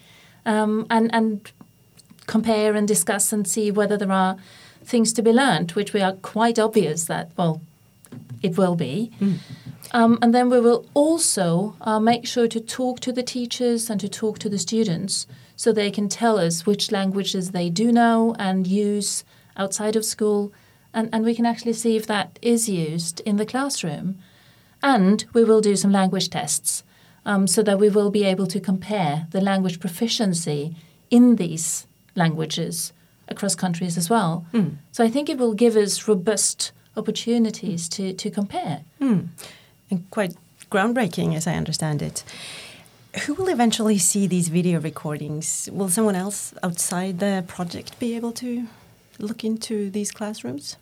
um, 0.47 0.87
and, 0.91 1.13
and 1.15 1.53
compare 2.27 2.75
and 2.75 2.87
discuss 2.87 3.33
and 3.33 3.47
see 3.47 3.71
whether 3.71 3.97
there 3.97 4.13
are 4.13 4.37
things 4.85 5.13
to 5.13 5.23
be 5.23 5.33
learned, 5.33 5.73
which 5.73 5.93
we 5.93 6.01
are 6.01 6.13
quite 6.13 6.59
obvious 6.59 7.05
that, 7.07 7.31
well, 7.37 7.61
it 8.43 8.57
will 8.57 8.77
be. 8.77 9.11
Um, 9.93 10.19
and 10.21 10.35
then 10.35 10.51
we 10.51 10.61
will 10.61 10.87
also 10.95 11.75
uh, 11.81 11.99
make 11.99 12.27
sure 12.27 12.47
to 12.49 12.61
talk 12.61 13.01
to 13.01 13.13
the 13.13 13.23
teachers 13.23 13.91
and 13.91 14.01
to 14.01 14.09
talk 14.09 14.39
to 14.41 14.49
the 14.49 14.59
students 14.59 15.27
so 15.57 15.73
they 15.73 15.91
can 15.91 16.09
tell 16.09 16.39
us 16.39 16.67
which 16.67 16.93
languages 16.93 17.51
they 17.51 17.71
do 17.71 17.91
know 17.91 18.35
and 18.39 18.67
use 18.67 19.25
outside 19.59 19.97
of 19.97 20.05
school. 20.05 20.53
And, 20.94 21.11
and 21.12 21.25
we 21.25 21.35
can 21.35 21.44
actually 21.44 21.75
see 21.75 21.97
if 21.97 22.07
that 22.07 22.38
is 22.40 22.68
used 22.68 23.21
in 23.21 23.37
the 23.37 23.47
classroom. 23.47 24.18
And 24.83 25.25
we 25.33 25.44
will 25.44 25.61
do 25.61 25.77
some 25.77 25.92
language 25.92 26.31
tests 26.31 26.83
um, 27.27 27.47
so 27.47 27.62
that 27.62 27.79
we 27.79 27.90
will 27.90 28.11
be 28.11 28.25
able 28.25 28.47
to 28.47 28.61
compare 28.61 29.27
the 29.33 29.40
language 29.40 29.81
proficiency 29.81 30.77
in 31.11 31.37
these 31.37 31.87
languages 32.14 32.92
across 33.29 33.55
countries 33.55 33.99
as 33.99 34.09
well. 34.09 34.47
So 34.92 35.05
I 35.05 35.11
think 35.11 35.29
it 35.29 35.37
will 35.37 35.53
give 35.53 35.77
us 35.77 36.09
robust 36.09 36.73
opportunities 36.97 37.88
to, 37.90 38.12
to 38.14 38.31
compare. 38.31 38.83
And 39.90 40.11
quite 40.11 40.35
groundbreaking, 40.71 41.35
as 41.37 41.47
I 41.47 41.55
understand 41.55 42.03
it. 42.03 42.25
Who 43.27 43.35
will 43.35 43.49
eventually 43.49 43.99
see 43.99 44.27
these 44.27 44.49
video 44.49 44.81
recordings? 44.81 45.68
Will 45.73 45.88
someone 45.88 46.14
else 46.14 46.55
outside 46.62 47.18
the 47.21 47.44
project 47.47 47.99
be 47.99 48.14
able 48.16 48.33
to 48.33 48.66
look 49.18 49.44
into 49.44 49.90
these 49.90 50.11
classrooms? 50.11 50.76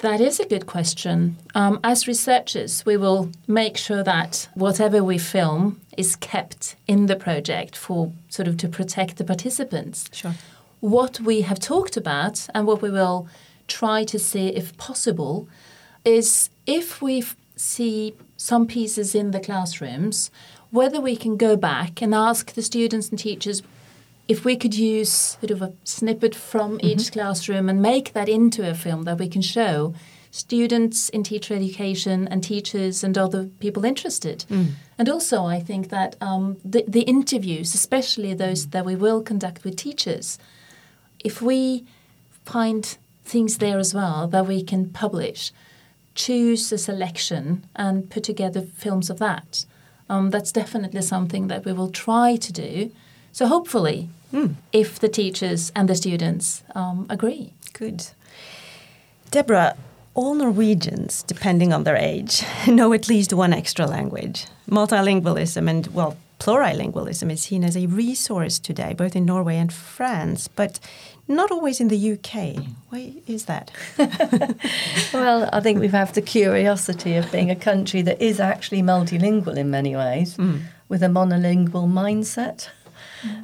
That 0.00 0.20
is 0.20 0.38
a 0.38 0.46
good 0.46 0.66
question. 0.66 1.36
Um, 1.54 1.80
as 1.82 2.06
researchers, 2.06 2.84
we 2.84 2.98
will 2.98 3.30
make 3.46 3.78
sure 3.78 4.02
that 4.02 4.48
whatever 4.54 5.02
we 5.02 5.16
film 5.16 5.80
is 5.96 6.16
kept 6.16 6.76
in 6.86 7.06
the 7.06 7.16
project 7.16 7.74
for 7.74 8.12
sort 8.28 8.46
of 8.46 8.58
to 8.58 8.68
protect 8.68 9.16
the 9.16 9.24
participants. 9.24 10.10
Sure. 10.12 10.34
What 10.80 11.20
we 11.20 11.40
have 11.40 11.58
talked 11.58 11.96
about 11.96 12.46
and 12.54 12.66
what 12.66 12.82
we 12.82 12.90
will 12.90 13.26
try 13.68 14.04
to 14.04 14.18
see 14.18 14.48
if 14.48 14.76
possible 14.76 15.48
is 16.04 16.50
if 16.66 17.00
we 17.00 17.24
see 17.56 18.14
some 18.36 18.66
pieces 18.66 19.14
in 19.14 19.30
the 19.30 19.40
classrooms, 19.40 20.30
whether 20.70 21.00
we 21.00 21.16
can 21.16 21.38
go 21.38 21.56
back 21.56 22.02
and 22.02 22.14
ask 22.14 22.52
the 22.52 22.62
students 22.62 23.08
and 23.08 23.18
teachers 23.18 23.62
if 24.28 24.44
we 24.44 24.56
could 24.56 24.74
use 24.74 25.10
sort 25.10 25.50
of 25.50 25.62
a 25.62 25.72
snippet 25.84 26.34
from 26.34 26.78
each 26.82 27.12
classroom 27.12 27.68
and 27.68 27.80
make 27.80 28.12
that 28.12 28.28
into 28.28 28.68
a 28.68 28.74
film 28.74 29.04
that 29.04 29.18
we 29.18 29.28
can 29.28 29.42
show 29.42 29.94
students 30.30 31.08
in 31.08 31.22
teacher 31.22 31.54
education 31.54 32.28
and 32.28 32.42
teachers 32.42 33.04
and 33.04 33.16
other 33.16 33.44
people 33.60 33.84
interested. 33.84 34.44
And 34.98 35.08
also, 35.08 35.44
I 35.44 35.60
think 35.60 35.88
that 35.90 36.16
um, 36.20 36.56
the, 36.64 36.84
the 36.86 37.02
interviews, 37.02 37.74
especially 37.74 38.34
those 38.34 38.66
that 38.68 38.84
we 38.84 38.96
will 38.96 39.22
conduct 39.22 39.64
with 39.64 39.76
teachers, 39.76 40.38
if 41.24 41.40
we 41.40 41.84
find 42.44 42.98
things 43.24 43.58
there 43.58 43.78
as 43.78 43.94
well 43.94 44.28
that 44.28 44.46
we 44.46 44.62
can 44.62 44.90
publish, 44.90 45.52
choose 46.14 46.72
a 46.72 46.78
selection 46.78 47.64
and 47.74 48.10
put 48.10 48.24
together 48.24 48.62
films 48.62 49.10
of 49.10 49.18
that. 49.18 49.64
Um, 50.08 50.30
that's 50.30 50.52
definitely 50.52 51.02
something 51.02 51.48
that 51.48 51.64
we 51.64 51.72
will 51.72 51.90
try 51.90 52.36
to 52.36 52.52
do. 52.52 52.90
So 53.36 53.46
hopefully, 53.46 54.08
if 54.72 54.98
the 54.98 55.10
teachers 55.10 55.70
and 55.76 55.90
the 55.90 55.94
students 55.94 56.62
um, 56.74 57.04
agree. 57.10 57.52
Good. 57.74 58.06
Deborah, 59.30 59.76
all 60.14 60.32
Norwegians, 60.32 61.22
depending 61.22 61.70
on 61.70 61.84
their 61.84 61.96
age, 61.96 62.42
know 62.66 62.94
at 62.94 63.10
least 63.10 63.34
one 63.34 63.52
extra 63.52 63.84
language. 63.86 64.46
Multilingualism 64.70 65.68
and, 65.68 65.86
well, 65.88 66.16
plurilingualism 66.40 67.30
is 67.30 67.42
seen 67.42 67.62
as 67.62 67.76
a 67.76 67.86
resource 67.88 68.58
today, 68.58 68.94
both 68.94 69.14
in 69.14 69.26
Norway 69.26 69.58
and 69.58 69.70
France, 69.70 70.48
but 70.48 70.80
not 71.28 71.50
always 71.50 71.78
in 71.78 71.88
the 71.88 72.12
UK. 72.12 72.64
Why 72.88 73.16
is 73.26 73.44
that? 73.44 73.70
well, 75.12 75.50
I 75.52 75.60
think 75.60 75.80
we 75.80 75.88
have 75.88 76.14
the 76.14 76.22
curiosity 76.22 77.16
of 77.16 77.30
being 77.30 77.50
a 77.50 77.56
country 77.56 78.00
that 78.00 78.22
is 78.22 78.40
actually 78.40 78.80
multilingual 78.80 79.58
in 79.58 79.70
many 79.70 79.94
ways, 79.94 80.38
mm. 80.38 80.62
with 80.88 81.02
a 81.02 81.08
monolingual 81.08 81.86
mindset. 81.86 82.68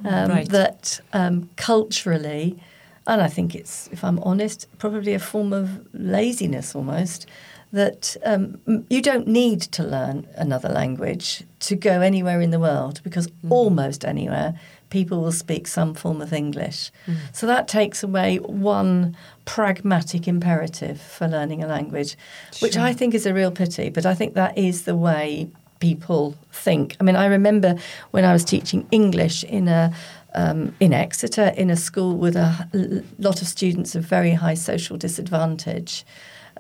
Um, 0.04 0.30
right. 0.30 0.48
That 0.48 1.00
um, 1.12 1.48
culturally, 1.56 2.58
and 3.06 3.20
I 3.20 3.28
think 3.28 3.54
it's, 3.54 3.88
if 3.92 4.04
I'm 4.04 4.18
honest, 4.20 4.66
probably 4.78 5.14
a 5.14 5.18
form 5.18 5.52
of 5.52 5.87
laziness 5.92 6.74
almost, 6.74 7.26
that 7.72 8.16
um, 8.24 8.61
you 8.90 9.00
don't 9.00 9.26
need 9.26 9.62
to 9.62 9.82
learn 9.82 10.26
another 10.37 10.68
language 10.68 11.42
to 11.61 11.74
go 11.74 12.02
anywhere 12.02 12.40
in 12.40 12.50
the 12.50 12.61
world 12.61 13.00
because 13.02 13.28
mm. 13.28 13.50
almost 13.50 14.04
anywhere 14.04 14.54
people 14.90 15.22
will 15.22 15.32
speak 15.32 15.66
some 15.66 15.94
form 15.94 16.20
of 16.20 16.35
English. 16.35 16.90
Mm. 17.06 17.16
So 17.32 17.46
that 17.46 17.66
takes 17.66 18.02
away 18.02 18.37
one 18.37 19.16
pragmatic 19.46 20.28
imperative 20.28 21.00
for 21.00 21.26
learning 21.26 21.64
a 21.64 21.66
language, 21.66 22.14
sure. 22.52 22.66
which 22.66 22.76
I 22.76 22.92
think 22.92 23.14
is 23.14 23.24
a 23.24 23.32
real 23.32 23.50
pity, 23.50 23.88
but 23.88 24.04
I 24.04 24.14
think 24.14 24.35
that 24.35 24.56
is 24.58 24.85
the 24.85 24.94
way 24.94 25.50
people 25.83 26.37
think. 26.53 26.97
I 27.01 27.03
mean, 27.05 27.16
I 27.16 27.27
remember 27.27 27.75
when 28.12 28.25
I 28.25 28.33
was 28.33 28.45
teaching 28.45 28.87
English 28.90 29.45
in 29.45 29.68
a 29.68 29.92
um, 30.35 30.75
in 30.81 30.92
Exeter 30.92 31.49
in 31.57 31.71
a 31.71 31.77
school 31.77 32.16
with 32.16 32.37
a 32.37 33.03
lot 33.18 33.42
of 33.42 33.49
students 33.49 33.95
of 33.95 34.05
very 34.05 34.33
high 34.33 34.55
social 34.55 34.97
disadvantage. 34.97 36.05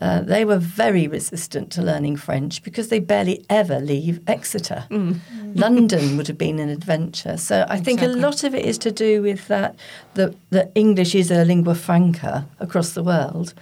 Uh, 0.00 0.20
they 0.20 0.44
were 0.44 0.58
very 0.58 1.06
resistant 1.06 1.70
to 1.70 1.82
learning 1.82 2.16
French 2.16 2.62
because 2.62 2.88
they 2.88 2.98
barely 2.98 3.44
ever 3.48 3.78
leave 3.78 4.20
Exeter. 4.26 4.84
Mm. 4.90 5.20
London 5.54 6.16
would 6.16 6.26
have 6.26 6.38
been 6.38 6.58
an 6.58 6.68
adventure. 6.68 7.36
So 7.36 7.56
I 7.56 7.76
exactly. 7.76 7.84
think 7.84 8.02
a 8.02 8.18
lot 8.18 8.44
of 8.44 8.54
it 8.54 8.64
is 8.64 8.78
to 8.78 8.90
do 8.90 9.22
with 9.22 9.46
that, 9.48 9.76
that, 10.14 10.34
that 10.50 10.72
English 10.74 11.14
is 11.14 11.30
a 11.30 11.44
lingua 11.44 11.74
franca 11.74 12.46
across 12.58 12.94
the 12.94 13.02
world. 13.02 13.54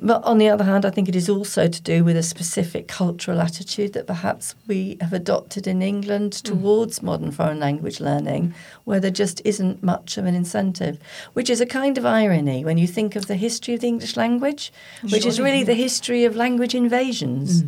But 0.00 0.24
on 0.24 0.38
the 0.38 0.48
other 0.48 0.64
hand, 0.64 0.84
I 0.84 0.90
think 0.90 1.08
it 1.08 1.14
is 1.14 1.28
also 1.28 1.68
to 1.68 1.82
do 1.82 2.02
with 2.02 2.16
a 2.16 2.22
specific 2.22 2.88
cultural 2.88 3.40
attitude 3.40 3.92
that 3.92 4.06
perhaps 4.06 4.54
we 4.66 4.96
have 5.00 5.12
adopted 5.12 5.66
in 5.66 5.82
England 5.82 6.32
mm. 6.32 6.42
towards 6.42 6.98
mm. 6.98 7.04
modern 7.04 7.30
foreign 7.30 7.60
language 7.60 8.00
learning, 8.00 8.54
where 8.84 8.98
there 8.98 9.10
just 9.10 9.40
isn't 9.44 9.82
much 9.82 10.18
of 10.18 10.26
an 10.26 10.34
incentive, 10.34 10.98
which 11.32 11.48
is 11.48 11.60
a 11.60 11.66
kind 11.66 11.96
of 11.96 12.04
irony 12.04 12.64
when 12.64 12.76
you 12.76 12.86
think 12.88 13.14
of 13.14 13.26
the 13.26 13.36
history 13.36 13.74
of 13.74 13.80
the 13.80 13.88
English 13.88 14.16
language, 14.16 14.72
which 15.10 15.24
is 15.24 15.40
really 15.40 15.62
the 15.62 15.74
history 15.74 16.24
of 16.24 16.34
language 16.34 16.74
invasions. 16.74 17.62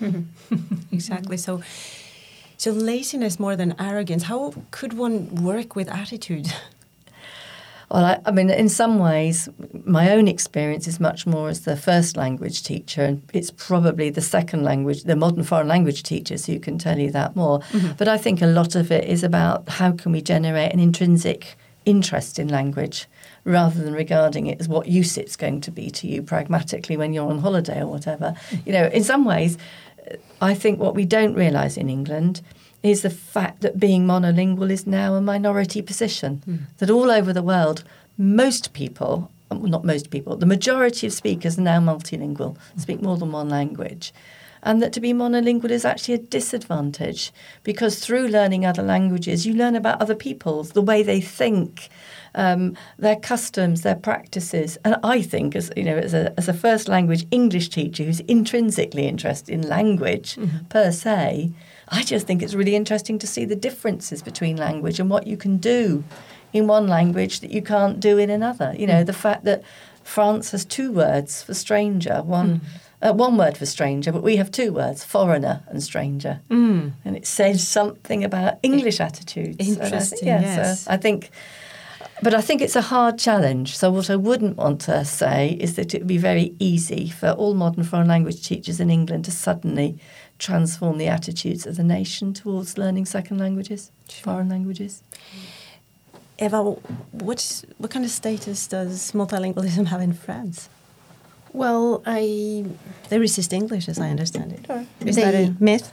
Mm. 0.00 0.26
exactly. 0.92 1.36
So, 1.36 1.62
so 2.56 2.70
laziness 2.70 3.40
more 3.40 3.56
than 3.56 3.74
arrogance. 3.80 4.24
How 4.24 4.54
could 4.70 4.92
one 4.92 5.34
work 5.42 5.74
with 5.74 5.88
attitude? 5.88 6.46
Well, 7.92 8.06
I, 8.06 8.20
I, 8.24 8.30
mean, 8.30 8.48
in 8.48 8.70
some 8.70 8.98
ways, 8.98 9.50
my 9.84 10.12
own 10.12 10.26
experience 10.26 10.88
is 10.88 10.98
much 10.98 11.26
more 11.26 11.50
as 11.50 11.60
the 11.60 11.76
first 11.76 12.16
language 12.16 12.62
teacher, 12.62 13.02
and 13.02 13.22
it's 13.34 13.50
probably 13.50 14.08
the 14.08 14.22
second 14.22 14.64
language, 14.64 15.02
the 15.02 15.14
modern 15.14 15.44
foreign 15.44 15.68
language 15.68 16.02
teachers 16.02 16.46
who 16.46 16.58
can 16.58 16.78
tell 16.78 16.98
you 16.98 17.10
that 17.10 17.36
more. 17.36 17.58
Mm-hmm. 17.60 17.92
But 17.98 18.08
I 18.08 18.16
think 18.16 18.40
a 18.40 18.46
lot 18.46 18.74
of 18.76 18.90
it 18.90 19.04
is 19.04 19.22
about 19.22 19.68
how 19.68 19.92
can 19.92 20.10
we 20.10 20.22
generate 20.22 20.72
an 20.72 20.80
intrinsic 20.80 21.58
interest 21.84 22.38
in 22.38 22.48
language 22.48 23.06
rather 23.44 23.82
than 23.84 23.92
regarding 23.92 24.46
it 24.46 24.58
as 24.58 24.68
what 24.68 24.88
use 24.88 25.18
it's 25.18 25.36
going 25.36 25.60
to 25.60 25.70
be 25.70 25.90
to 25.90 26.06
you 26.06 26.22
pragmatically 26.22 26.96
when 26.96 27.12
you're 27.12 27.28
on 27.28 27.40
holiday 27.40 27.82
or 27.82 27.88
whatever. 27.88 28.34
You 28.64 28.72
know, 28.72 28.86
in 28.86 29.04
some 29.04 29.26
ways, 29.26 29.58
I 30.40 30.54
think 30.54 30.80
what 30.80 30.94
we 30.94 31.04
don't 31.04 31.34
realise 31.34 31.76
in 31.76 31.90
England 31.90 32.40
is 32.82 33.02
the 33.02 33.10
fact 33.10 33.60
that 33.60 33.78
being 33.78 34.06
monolingual 34.06 34.70
is 34.70 34.86
now 34.86 35.14
a 35.14 35.20
minority 35.20 35.82
position. 35.82 36.42
Mm. 36.48 36.58
That 36.78 36.90
all 36.90 37.10
over 37.10 37.32
the 37.32 37.42
world, 37.42 37.84
most 38.18 38.72
people, 38.72 39.30
well, 39.50 39.70
not 39.70 39.84
most 39.84 40.10
people, 40.10 40.36
the 40.36 40.46
majority 40.46 41.06
of 41.06 41.12
speakers 41.12 41.58
are 41.58 41.62
now 41.62 41.80
multilingual, 41.80 42.56
speak 42.76 43.00
more 43.00 43.16
than 43.16 43.32
one 43.32 43.48
language. 43.48 44.12
And 44.64 44.80
that 44.80 44.92
to 44.92 45.00
be 45.00 45.12
monolingual 45.12 45.70
is 45.70 45.84
actually 45.84 46.14
a 46.14 46.18
disadvantage 46.18 47.32
because 47.64 47.98
through 47.98 48.28
learning 48.28 48.64
other 48.64 48.82
languages, 48.82 49.44
you 49.44 49.54
learn 49.54 49.74
about 49.74 50.00
other 50.00 50.14
peoples, 50.14 50.70
the 50.70 50.82
way 50.82 51.02
they 51.02 51.20
think, 51.20 51.88
um, 52.36 52.76
their 52.96 53.16
customs, 53.16 53.82
their 53.82 53.96
practices. 53.96 54.78
And 54.84 54.96
I 55.02 55.20
think, 55.20 55.56
as 55.56 55.72
you 55.76 55.82
know, 55.82 55.96
as 55.96 56.14
a, 56.14 56.32
as 56.38 56.48
a 56.48 56.54
first 56.54 56.88
language 56.88 57.26
English 57.32 57.70
teacher 57.70 58.04
who's 58.04 58.20
intrinsically 58.20 59.08
interested 59.08 59.52
in 59.52 59.68
language 59.68 60.36
mm-hmm. 60.36 60.64
per 60.66 60.92
se, 60.92 61.50
I 61.88 62.02
just 62.02 62.26
think 62.26 62.42
it's 62.42 62.54
really 62.54 62.76
interesting 62.76 63.18
to 63.18 63.26
see 63.26 63.44
the 63.44 63.56
differences 63.56 64.22
between 64.22 64.56
language 64.56 65.00
and 65.00 65.10
what 65.10 65.26
you 65.26 65.36
can 65.36 65.58
do 65.58 66.04
in 66.52 66.66
one 66.66 66.86
language 66.86 67.40
that 67.40 67.50
you 67.50 67.62
can't 67.62 67.98
do 68.00 68.18
in 68.18 68.30
another. 68.30 68.74
You 68.78 68.86
know, 68.86 69.02
mm. 69.02 69.06
the 69.06 69.12
fact 69.12 69.44
that 69.44 69.62
France 70.02 70.50
has 70.50 70.64
two 70.64 70.92
words 70.92 71.42
for 71.42 71.54
stranger, 71.54 72.22
one. 72.22 72.60
Mm. 72.60 72.66
Uh, 73.04 73.12
one 73.12 73.36
word 73.36 73.56
for 73.56 73.66
stranger, 73.66 74.12
but 74.12 74.22
we 74.22 74.36
have 74.36 74.48
two 74.48 74.72
words, 74.72 75.02
foreigner 75.02 75.64
and 75.66 75.82
stranger. 75.82 76.40
Mm. 76.48 76.92
And 77.04 77.16
it 77.16 77.26
says 77.26 77.66
something 77.66 78.22
about 78.22 78.60
English 78.62 79.00
attitudes. 79.00 79.56
Interesting, 79.58 80.18
so 80.18 80.24
I 80.24 80.28
yeah, 80.28 80.40
yes. 80.40 80.84
So 80.84 80.90
I 80.92 80.96
think, 80.98 81.30
but 82.22 82.32
I 82.32 82.40
think 82.40 82.62
it's 82.62 82.76
a 82.76 82.80
hard 82.80 83.18
challenge. 83.18 83.76
So 83.76 83.90
what 83.90 84.08
I 84.08 84.14
wouldn't 84.14 84.56
want 84.56 84.82
to 84.82 85.04
say 85.04 85.58
is 85.58 85.74
that 85.74 85.94
it 85.94 85.98
would 85.98 86.06
be 86.06 86.16
very 86.16 86.54
easy 86.60 87.08
for 87.08 87.30
all 87.30 87.54
modern 87.54 87.82
foreign 87.82 88.06
language 88.06 88.46
teachers 88.46 88.78
in 88.78 88.88
England 88.88 89.24
to 89.24 89.32
suddenly 89.32 89.98
transform 90.42 90.98
the 90.98 91.06
attitudes 91.06 91.66
of 91.66 91.76
the 91.76 91.84
nation 91.84 92.34
towards 92.34 92.76
learning 92.76 93.06
second 93.06 93.38
languages, 93.38 93.90
sure. 94.08 94.24
foreign 94.24 94.48
languages. 94.48 95.02
Eva, 96.38 96.62
what 96.62 97.64
what 97.78 97.90
kind 97.90 98.04
of 98.04 98.10
status 98.10 98.66
does 98.66 99.12
multilingualism 99.12 99.86
have 99.86 100.00
in 100.00 100.12
France? 100.12 100.68
Well, 101.52 102.02
I 102.04 102.64
they 103.08 103.18
resist 103.18 103.52
English, 103.52 103.88
as 103.88 103.98
I 104.00 104.10
understand 104.10 104.52
it. 104.52 104.62
Is 105.06 105.16
they, 105.16 105.22
that 105.22 105.34
a 105.34 105.54
myth? 105.60 105.92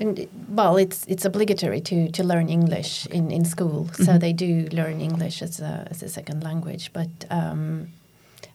And, 0.00 0.28
well, 0.48 0.76
it's 0.76 1.04
it's 1.06 1.24
obligatory 1.24 1.80
to, 1.80 2.08
to 2.12 2.22
learn 2.22 2.48
English 2.48 3.06
in, 3.06 3.32
in 3.32 3.44
school, 3.44 3.80
mm 3.82 3.88
-hmm. 3.88 3.96
so 3.96 4.02
mm-hmm. 4.02 4.18
they 4.20 4.32
do 4.32 4.76
learn 4.76 5.00
English 5.00 5.42
as 5.42 5.60
a 5.60 5.86
as 5.90 6.02
a 6.02 6.08
second 6.08 6.42
language. 6.42 6.84
But 6.92 7.10
um, 7.30 7.88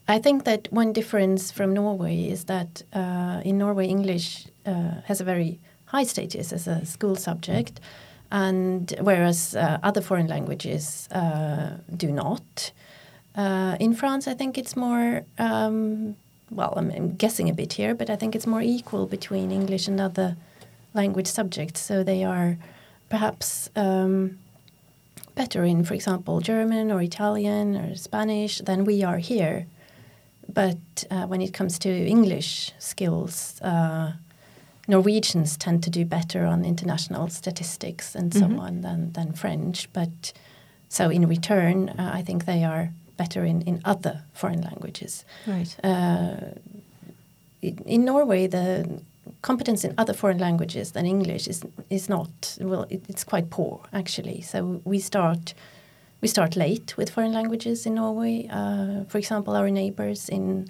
I 0.07 0.19
think 0.19 0.43
that 0.43 0.67
one 0.71 0.91
difference 0.91 1.51
from 1.51 1.73
Norway 1.73 2.27
is 2.29 2.45
that 2.45 2.83
uh, 2.93 3.41
in 3.45 3.57
Norway 3.57 3.87
English 3.87 4.47
uh, 4.65 5.01
has 5.05 5.21
a 5.21 5.23
very 5.23 5.59
high 5.85 6.03
status 6.03 6.51
as 6.51 6.67
a 6.67 6.85
school 6.85 7.15
subject, 7.15 7.79
and 8.29 8.93
whereas 8.99 9.55
uh, 9.55 9.79
other 9.81 10.01
foreign 10.01 10.27
languages 10.27 11.07
uh, 11.11 11.77
do 11.95 12.11
not. 12.11 12.71
Uh, 13.35 13.77
in 13.79 13.93
France, 13.93 14.27
I 14.27 14.33
think 14.33 14.57
it's 14.57 14.75
more. 14.75 15.23
Um, 15.37 16.15
well, 16.51 16.73
I'm, 16.75 16.91
I'm, 16.91 17.15
guessing 17.15 17.49
a 17.49 17.53
bit 17.53 17.73
here, 17.73 17.95
but 17.95 18.09
I 18.09 18.15
think 18.15 18.35
it's 18.35 18.45
more 18.45 18.61
equal 18.61 19.07
between 19.07 19.51
English 19.51 19.87
and 19.87 19.99
other 19.99 20.35
language 20.93 21.27
subjects. 21.27 21.81
So 21.81 22.03
they 22.03 22.23
are 22.23 22.57
perhaps 23.09 23.69
um, 23.75 24.37
better 25.33 25.63
in, 25.63 25.83
for 25.83 25.95
example, 25.95 26.41
German 26.41 26.91
or 26.91 27.01
Italian 27.01 27.75
or 27.75 27.95
Spanish 27.95 28.59
than 28.59 28.85
we 28.85 29.03
are 29.03 29.17
here. 29.17 29.65
But 30.47 31.05
uh, 31.09 31.25
when 31.27 31.41
it 31.41 31.53
comes 31.53 31.79
to 31.79 31.89
English 31.89 32.71
skills, 32.79 33.61
uh, 33.61 34.13
Norwegians 34.87 35.57
tend 35.57 35.83
to 35.83 35.89
do 35.89 36.05
better 36.05 36.45
on 36.45 36.65
international 36.65 37.29
statistics 37.29 38.15
and 38.15 38.33
so 38.33 38.41
mm-hmm. 38.41 38.59
on 38.59 38.81
than, 38.81 39.13
than 39.13 39.33
French. 39.33 39.91
But 39.93 40.33
so 40.89 41.09
in 41.09 41.27
return, 41.27 41.89
uh, 41.89 42.11
I 42.13 42.21
think 42.21 42.45
they 42.45 42.63
are 42.63 42.91
better 43.17 43.45
in, 43.45 43.61
in 43.61 43.81
other 43.85 44.23
foreign 44.33 44.61
languages. 44.61 45.23
Right. 45.47 45.75
Uh, 45.83 46.35
in, 47.61 47.77
in 47.85 48.05
Norway, 48.05 48.47
the 48.47 49.01
competence 49.41 49.83
in 49.83 49.93
other 49.97 50.13
foreign 50.13 50.39
languages 50.39 50.91
than 50.91 51.05
English 51.05 51.47
is 51.47 51.63
is 51.89 52.09
not 52.09 52.57
well. 52.59 52.85
It, 52.89 53.03
it's 53.07 53.23
quite 53.23 53.49
poor 53.49 53.79
actually. 53.93 54.41
So 54.41 54.81
we 54.83 54.99
start 54.99 55.53
we 56.23 56.29
start 56.29 56.55
late 56.55 56.95
with 56.95 57.09
foreign 57.09 57.33
languages 57.33 57.85
in 57.85 57.95
Norway. 57.95 58.47
Uh, 58.49 59.03
for 59.09 59.17
example, 59.17 59.57
our 59.57 59.69
neighbors 59.69 60.29
in 60.29 60.69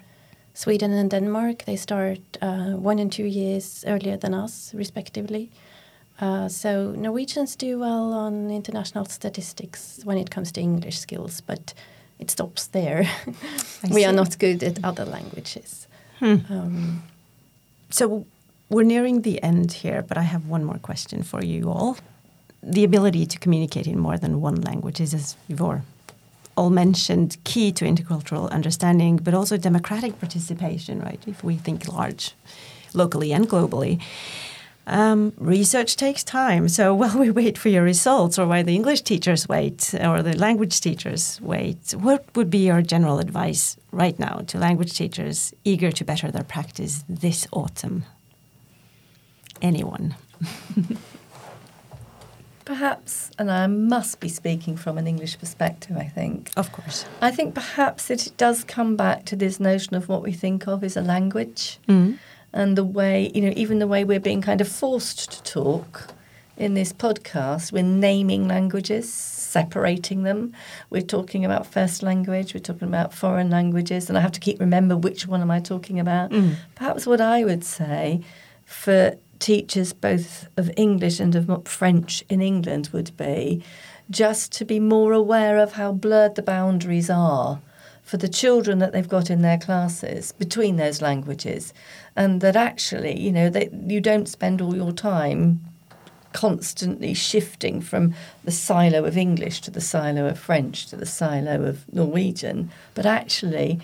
Sweden 0.56 0.92
and 0.92 1.12
Denmark, 1.12 1.66
they 1.66 1.76
start 1.76 2.22
uh, 2.42 2.72
one 2.72 2.98
and 2.98 3.12
two 3.12 3.26
years 3.26 3.86
earlier 3.86 4.18
than 4.18 4.34
us, 4.34 4.74
respectively. 4.74 5.52
Uh, 6.20 6.50
so 6.50 6.94
Norwegians 6.98 7.56
do 7.56 7.78
well 7.78 8.14
on 8.14 8.50
international 8.50 9.06
statistics 9.06 10.00
when 10.04 10.18
it 10.18 10.32
comes 10.32 10.52
to 10.54 10.62
English 10.62 10.98
skills, 10.98 11.42
but 11.42 11.76
it 12.18 12.32
stops 12.32 12.68
there. 12.68 13.08
we 13.92 14.06
are 14.06 14.14
not 14.14 14.40
good 14.40 14.64
at 14.64 14.84
other 14.84 15.06
languages. 15.06 15.88
Hmm. 16.18 16.38
Um, 16.50 17.04
so 17.92 18.26
we're 18.70 18.88
nearing 18.88 19.22
the 19.22 19.44
end 19.44 19.72
here, 19.72 20.02
but 20.02 20.18
I 20.18 20.24
have 20.24 20.48
one 20.48 20.64
more 20.64 20.80
question 20.80 21.22
for 21.22 21.44
you 21.44 21.70
all. 21.70 21.98
The 22.66 22.86
ability 22.86 23.26
to 23.26 23.40
communicate 23.40 23.88
in 23.88 24.00
more 24.00 24.18
than 24.18 24.40
one 24.40 24.62
language 24.62 25.02
is, 25.02 25.14
as 25.14 25.36
you've 25.48 25.62
all 26.56 26.70
mentioned 26.70 27.38
key 27.44 27.72
to 27.74 27.86
intercultural 27.86 28.50
understanding, 28.52 29.18
but 29.18 29.34
also 29.34 29.58
democratic 29.58 30.20
participation, 30.20 31.02
right? 31.02 31.22
If 31.28 31.44
we 31.44 31.58
think 31.58 31.88
large, 31.88 32.34
locally 32.94 33.34
and 33.34 33.50
globally. 33.50 34.02
Um, 34.86 35.34
research 35.38 35.96
takes 35.96 36.24
time, 36.24 36.68
so 36.68 36.94
while 37.02 37.18
we 37.18 37.32
wait 37.32 37.58
for 37.58 37.70
your 37.70 37.84
results, 37.84 38.38
or 38.38 38.48
while 38.48 38.64
the 38.64 38.76
English 38.76 39.02
teachers 39.02 39.48
wait, 39.48 39.94
or 40.00 40.22
the 40.22 40.38
language 40.38 40.80
teachers 40.80 41.40
wait, 41.42 41.92
what 41.92 42.26
would 42.36 42.50
be 42.50 42.68
your 42.68 42.82
general 42.82 43.20
advice 43.20 43.78
right 43.92 44.18
now 44.20 44.42
to 44.48 44.58
language 44.58 44.94
teachers 44.94 45.54
eager 45.64 45.92
to 45.92 46.04
better 46.04 46.32
their 46.32 46.44
practice 46.44 47.04
this 47.10 47.48
autumn? 47.52 48.06
Anyone? 49.62 50.16
Perhaps, 52.66 53.32
and 53.38 53.52
I 53.52 53.68
must 53.68 54.20
be 54.20 54.30
speaking 54.30 54.78
from 54.78 54.98
an 54.98 55.08
English 55.08 55.38
perspective, 55.40 55.98
I 55.98 56.06
think. 56.08 56.52
Of 56.56 56.72
course. 56.72 57.06
I 57.22 57.32
think 57.32 57.54
perhaps 57.56 58.10
it 58.10 58.32
does 58.38 58.64
come 58.64 58.96
back 58.96 59.26
to 59.26 59.36
this 59.36 59.60
notion 59.60 59.96
of 59.96 60.08
what 60.08 60.22
we 60.24 60.32
think 60.32 60.68
of 60.68 60.84
as 60.84 60.96
a 60.98 61.02
language 61.02 61.80
Mm. 61.88 62.18
and 62.54 62.78
the 62.78 62.84
way, 62.84 63.32
you 63.36 63.42
know, 63.42 63.54
even 63.56 63.80
the 63.80 63.88
way 63.88 64.04
we're 64.04 64.20
being 64.20 64.42
kind 64.42 64.62
of 64.62 64.68
forced 64.68 65.32
to 65.32 65.44
talk 65.44 66.08
in 66.56 66.74
this 66.76 66.94
podcast. 66.94 67.72
We're 67.72 67.84
naming 67.84 68.48
languages, 68.48 69.12
separating 69.12 70.24
them. 70.24 70.54
We're 70.90 71.02
talking 71.02 71.44
about 71.46 71.66
first 71.66 72.04
language, 72.04 72.54
we're 72.54 72.60
talking 72.60 72.88
about 72.88 73.14
foreign 73.14 73.50
languages, 73.50 74.08
and 74.08 74.18
I 74.18 74.22
have 74.22 74.32
to 74.34 74.40
keep 74.40 74.60
remember 74.60 74.96
which 74.96 75.28
one 75.28 75.42
am 75.42 75.52
I 75.52 75.60
talking 75.60 76.00
about. 76.00 76.30
Mm. 76.32 76.56
Perhaps 76.76 77.06
what 77.08 77.20
I 77.22 77.44
would 77.44 77.64
say 77.64 78.22
for 78.66 79.16
teachers 79.40 79.94
both 79.94 80.48
of 80.58 80.72
English 80.78 81.20
and 81.20 81.36
of 81.36 81.68
French 81.68 82.24
in 82.30 82.42
England 82.42 82.90
would 82.94 83.16
be 83.18 83.64
just 84.10 84.52
to 84.54 84.66
be 84.66 84.80
more 84.80 85.14
aware 85.14 85.58
of 85.58 85.74
how 85.74 85.92
blurred 85.92 86.36
the 86.36 86.42
boundaries 86.42 87.10
are 87.10 87.60
for 88.04 88.18
the 88.18 88.28
children 88.28 88.80
that 88.80 88.92
they've 88.92 89.08
got 89.08 89.30
in 89.30 89.42
their 89.42 89.58
classes 89.58 90.34
between 90.34 90.76
those 90.76 91.02
languages. 91.02 91.74
And 92.16 92.42
that 92.42 92.56
actually 92.56 93.20
you 93.20 93.32
know 93.32 93.50
that 93.50 93.74
you 93.74 94.02
don't 94.02 94.28
spend 94.28 94.62
all 94.62 94.76
your 94.76 94.92
time 94.92 95.62
constantly 96.34 97.14
shifting 97.14 97.80
from 97.80 98.14
the 98.44 98.52
silo 98.52 99.06
of 99.06 99.16
English 99.16 99.62
to 99.62 99.72
the 99.72 99.82
silo 99.82 100.26
of 100.26 100.38
French 100.38 100.88
to 100.88 100.96
the 100.96 101.06
silo 101.06 101.64
of 101.64 101.92
Norwegian. 101.94 102.72
But 102.94 103.06
actually 103.06 103.80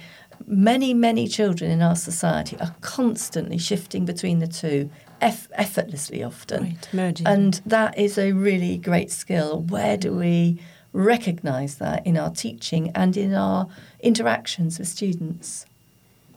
many 0.47 0.93
many 0.93 1.27
children 1.27 1.71
in 1.71 1.81
our 1.81 1.95
society 1.95 2.57
are 2.59 2.75
constantly 2.81 3.57
shifting 3.57 4.05
between 4.05 4.39
the 4.39 4.47
two 4.47 4.89
eff- 5.21 5.49
effortlessly 5.53 6.23
often 6.23 6.63
Right, 6.63 6.89
merging. 6.93 7.27
and 7.27 7.62
that 7.65 7.97
is 7.97 8.17
a 8.17 8.32
really 8.34 8.77
great 8.77 9.12
skill. 9.12 9.62
Where 9.62 9.97
do 9.97 10.13
we 10.13 10.62
recognise 10.93 11.75
that 11.75 12.05
in 12.05 12.17
our 12.17 12.32
teaching 12.32 12.91
and 12.95 13.15
in 13.17 13.34
our 13.34 13.67
interactions 14.01 14.79
with 14.79 14.88
students? 14.88 15.65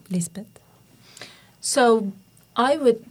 Lisbeth? 0.09 0.59
So 1.61 2.11
I 2.55 2.77
would 2.77 3.03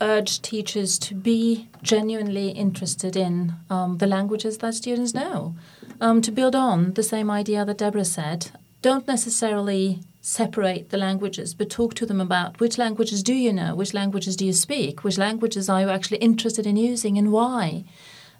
urge 0.00 0.40
teachers 0.40 0.98
to 0.98 1.14
be 1.14 1.68
genuinely 1.82 2.48
interested 2.50 3.16
in 3.16 3.52
um, 3.68 3.98
the 3.98 4.06
languages 4.06 4.58
that 4.58 4.74
students 4.74 5.12
know. 5.14 5.54
Um, 6.00 6.22
to 6.22 6.32
build 6.32 6.54
on 6.56 6.94
the 6.94 7.02
same 7.02 7.30
idea 7.30 7.64
that 7.66 7.78
Deborah 7.78 8.06
said, 8.06 8.50
don't 8.80 9.06
necessarily 9.06 10.00
separate 10.20 10.90
the 10.90 10.98
languages, 10.98 11.54
but 11.54 11.70
talk 11.70 11.94
to 11.94 12.06
them 12.06 12.20
about 12.20 12.60
which 12.60 12.78
languages 12.78 13.22
do 13.22 13.34
you 13.34 13.52
know, 13.52 13.74
which 13.74 13.94
languages 13.94 14.36
do 14.36 14.44
you 14.44 14.52
speak, 14.52 15.02
which 15.02 15.18
languages 15.18 15.68
are 15.68 15.80
you 15.80 15.88
actually 15.88 16.18
interested 16.18 16.66
in 16.66 16.76
using, 16.76 17.16
and 17.16 17.32
why. 17.32 17.84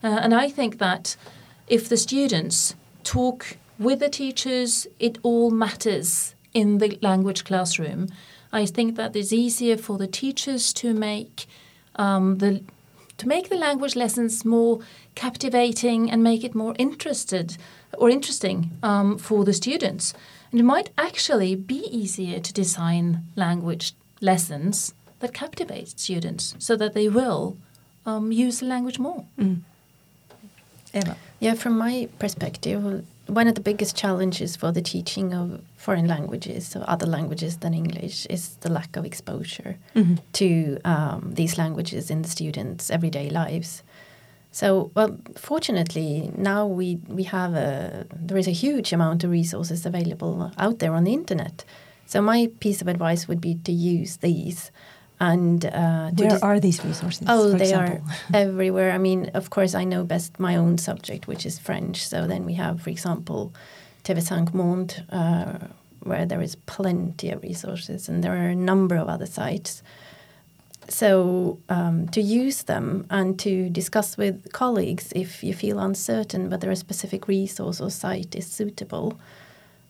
Uh, 0.03 0.19
and 0.23 0.35
I 0.35 0.49
think 0.49 0.79
that 0.79 1.17
if 1.69 1.89
the 1.89 1.97
students 1.97 2.75
talk 3.03 3.57
with 3.79 4.01
the 4.01 4.11
teachers, 4.11 4.87
it 4.99 5.19
all 5.23 5.51
matters 5.51 6.35
in 6.53 6.79
the 6.79 6.99
language 7.01 7.45
classroom. 7.45 8.09
I 8.53 8.67
think 8.67 8.97
that 8.97 9.17
it's 9.17 9.33
easier 9.33 9.77
for 9.77 9.97
the 9.97 10.07
teachers 10.07 10.73
to 10.75 10.93
make 10.93 11.47
um, 11.97 12.39
the 12.39 12.63
to 13.17 13.29
make 13.29 13.51
the 13.51 13.57
language 13.57 13.97
lessons 13.97 14.47
more 14.47 14.81
captivating 15.15 16.11
and 16.11 16.23
make 16.23 16.43
it 16.43 16.55
more 16.55 16.75
interested 16.79 17.59
or 17.99 18.09
interesting 18.09 18.71
um, 18.83 19.19
for 19.19 19.45
the 19.45 19.53
students. 19.53 20.15
And 20.51 20.61
it 20.61 20.65
might 20.65 20.91
actually 20.99 21.55
be 21.55 21.87
easier 21.91 22.41
to 22.41 22.53
design 22.53 23.25
language 23.37 23.95
lessons 24.21 24.95
that 25.21 25.33
captivate 25.33 25.99
students 26.01 26.55
so 26.59 26.77
that 26.77 26.95
they 26.95 27.09
will 27.09 27.57
um, 28.07 28.33
use 28.33 28.61
the 28.61 28.67
language 28.67 28.99
more. 28.99 29.25
Eva? 30.93 31.17
Yeah, 31.39 31.55
from 31.55 31.79
my 31.79 32.09
perspective, 32.19 33.05
one 33.27 33.47
of 33.47 33.55
the 33.55 33.61
biggest 33.61 33.97
challenges 33.97 34.57
for 34.57 34.73
the 34.73 34.83
teaching 34.83 35.33
of 35.33 35.63
foreign 35.77 36.09
languages 36.09 36.75
or 36.75 36.85
other 36.89 37.07
languages 37.07 37.59
than 37.59 37.75
English 37.75 38.27
is 38.27 38.57
the 38.57 38.71
lack 38.71 38.97
of 38.97 39.05
exposure 39.05 39.77
to 40.33 40.79
um, 40.85 41.31
these 41.35 41.57
languages 41.57 42.11
in 42.11 42.23
the 42.23 42.29
students' 42.29 42.91
everyday 42.91 43.31
lives. 43.31 43.83
So, 44.53 44.91
well, 44.95 45.17
fortunately, 45.37 46.33
now 46.37 46.67
we, 46.67 46.99
we 47.07 47.23
have 47.25 47.55
a 47.55 48.07
there 48.15 48.37
is 48.39 48.49
a 48.49 48.53
huge 48.53 48.93
amount 48.93 49.23
of 49.25 49.31
resources 49.31 49.87
available 49.87 50.51
out 50.59 50.81
there 50.81 50.93
on 50.93 51.05
the 51.05 51.13
internet. 51.13 51.65
So, 52.07 52.21
my 52.21 52.51
piece 52.59 52.83
of 52.83 52.89
advice 52.89 53.29
would 53.29 53.41
be 53.41 53.55
to 53.65 53.73
use 53.73 54.17
these 54.19 54.73
and 55.21 55.65
uh, 55.67 56.11
to 56.11 56.15
Where 56.17 56.31
dis- 56.31 56.43
are 56.43 56.59
these 56.59 56.85
resources? 56.85 57.27
Oh, 57.29 57.53
for 57.53 57.59
they 57.59 57.65
example? 57.65 58.09
are 58.09 58.15
everywhere. 58.35 58.91
I 58.93 58.99
mean, 58.99 59.31
of 59.35 59.51
course, 59.51 59.75
I 59.75 59.85
know 59.85 60.03
best 60.03 60.41
my 60.41 60.57
own 60.57 60.79
subject, 60.79 61.29
which 61.29 61.45
is 61.47 61.59
French. 61.59 62.07
So 62.07 62.27
then 62.27 62.45
we 62.45 62.55
have, 62.55 62.81
for 62.83 62.91
example, 62.91 63.53
TV5 64.03 64.55
Monde, 64.55 65.05
uh, 65.11 65.59
where 66.03 66.25
there 66.25 66.41
is 66.41 66.55
plenty 66.57 67.31
of 67.31 67.43
resources, 67.43 68.09
and 68.09 68.25
there 68.25 68.33
are 68.33 68.49
a 68.49 68.55
number 68.57 68.97
of 68.97 69.09
other 69.09 69.27
sites. 69.27 69.83
So 70.91 71.59
um, 71.69 72.09
to 72.09 72.21
use 72.21 72.65
them 72.65 73.07
and 73.11 73.39
to 73.39 73.71
discuss 73.71 74.17
with 74.17 74.53
colleagues 74.53 75.13
if 75.15 75.45
you 75.45 75.55
feel 75.55 75.79
uncertain 75.79 76.51
whether 76.51 76.69
a 76.69 76.77
specific 76.77 77.29
resource 77.29 77.81
or 77.81 77.91
site 77.91 78.35
is 78.35 78.47
suitable. 78.47 79.19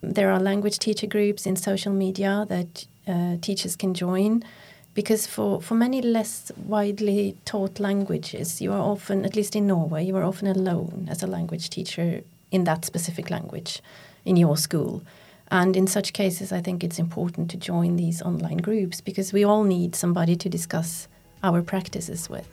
There 0.02 0.30
are 0.30 0.38
language 0.38 0.78
teacher 0.78 1.06
groups 1.06 1.46
in 1.46 1.56
social 1.56 1.92
media 1.92 2.46
that 2.50 2.86
uh, 3.08 3.36
teachers 3.40 3.76
can 3.76 3.94
join 3.94 4.44
because 4.92 5.26
for, 5.26 5.62
for 5.62 5.74
many 5.74 6.02
less 6.02 6.52
widely 6.66 7.34
taught 7.46 7.80
languages, 7.80 8.60
you 8.60 8.70
are 8.70 8.80
often, 8.80 9.24
at 9.24 9.34
least 9.34 9.56
in 9.56 9.66
Norway, 9.66 10.04
you 10.04 10.16
are 10.16 10.24
often 10.24 10.48
alone 10.48 11.08
as 11.10 11.22
a 11.22 11.26
language 11.26 11.70
teacher 11.70 12.20
in 12.50 12.64
that 12.64 12.84
specific 12.84 13.30
language 13.30 13.80
in 14.26 14.36
your 14.36 14.56
school. 14.58 15.02
And 15.50 15.76
in 15.76 15.86
such 15.86 16.12
cases, 16.12 16.52
I 16.52 16.60
think 16.60 16.84
it's 16.84 16.98
important 16.98 17.50
to 17.50 17.56
join 17.56 17.96
these 17.96 18.22
online 18.22 18.58
groups 18.58 19.00
because 19.00 19.32
we 19.32 19.44
all 19.44 19.64
need 19.64 19.94
somebody 19.94 20.36
to 20.36 20.48
discuss 20.48 21.08
our 21.42 21.62
practices 21.62 22.30
with. 22.30 22.48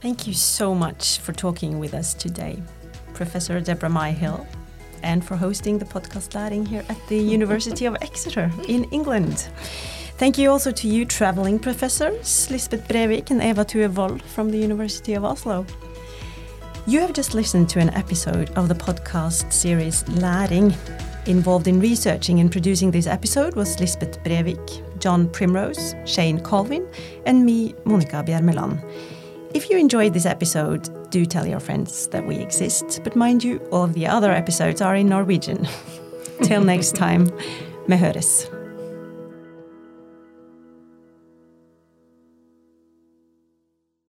Thank 0.00 0.26
you 0.26 0.34
so 0.34 0.74
much 0.74 1.18
for 1.18 1.32
talking 1.32 1.78
with 1.78 1.92
us 1.92 2.14
today, 2.14 2.62
Professor 3.14 3.60
Deborah 3.60 3.90
Myhill, 3.90 4.46
and 5.02 5.24
for 5.24 5.36
hosting 5.36 5.78
the 5.78 5.84
podcast 5.84 6.30
Læring 6.30 6.66
here 6.66 6.84
at 6.88 6.98
the 7.08 7.18
University 7.38 7.86
of 7.86 7.96
Exeter 8.00 8.50
in 8.68 8.84
England. 8.84 9.48
Thank 10.18 10.38
you 10.38 10.50
also 10.50 10.70
to 10.72 10.88
you, 10.88 11.04
traveling 11.04 11.58
professors, 11.58 12.50
Lisbeth 12.50 12.88
Brevik 12.88 13.30
and 13.30 13.42
Eva 13.42 13.64
Thue 13.64 13.88
Vold 13.88 14.22
from 14.22 14.50
the 14.50 14.58
University 14.58 15.12
of 15.12 15.24
Oslo. 15.24 15.66
You 16.86 17.00
have 17.00 17.12
just 17.12 17.34
listened 17.34 17.68
to 17.70 17.80
an 17.80 17.90
episode 17.90 18.50
of 18.50 18.68
the 18.68 18.74
podcast 18.74 19.52
series 19.52 20.04
Læring. 20.04 20.74
Involved 21.26 21.66
in 21.66 21.80
researching 21.80 22.38
and 22.38 22.52
producing 22.52 22.92
this 22.92 23.08
episode 23.08 23.56
was 23.56 23.80
Lisbeth 23.80 24.22
Brevik, 24.22 25.00
John 25.00 25.28
Primrose, 25.28 25.94
Shane 26.04 26.38
Colvin, 26.40 26.86
and 27.24 27.44
me, 27.44 27.74
Monica 27.84 28.22
Bjermeland. 28.22 28.80
If 29.52 29.68
you 29.68 29.76
enjoyed 29.76 30.14
this 30.14 30.24
episode, 30.24 30.88
do 31.10 31.26
tell 31.26 31.44
your 31.44 31.58
friends 31.58 32.06
that 32.08 32.24
we 32.24 32.36
exist, 32.36 33.00
but 33.02 33.16
mind 33.16 33.42
you, 33.42 33.58
all 33.72 33.82
of 33.82 33.94
the 33.94 34.06
other 34.06 34.30
episodes 34.30 34.80
are 34.80 34.94
in 34.94 35.08
Norwegian. 35.08 35.66
Till 36.42 36.62
next 36.62 36.94
time, 36.94 37.26
vi 37.88 37.96
høres. 37.96 38.55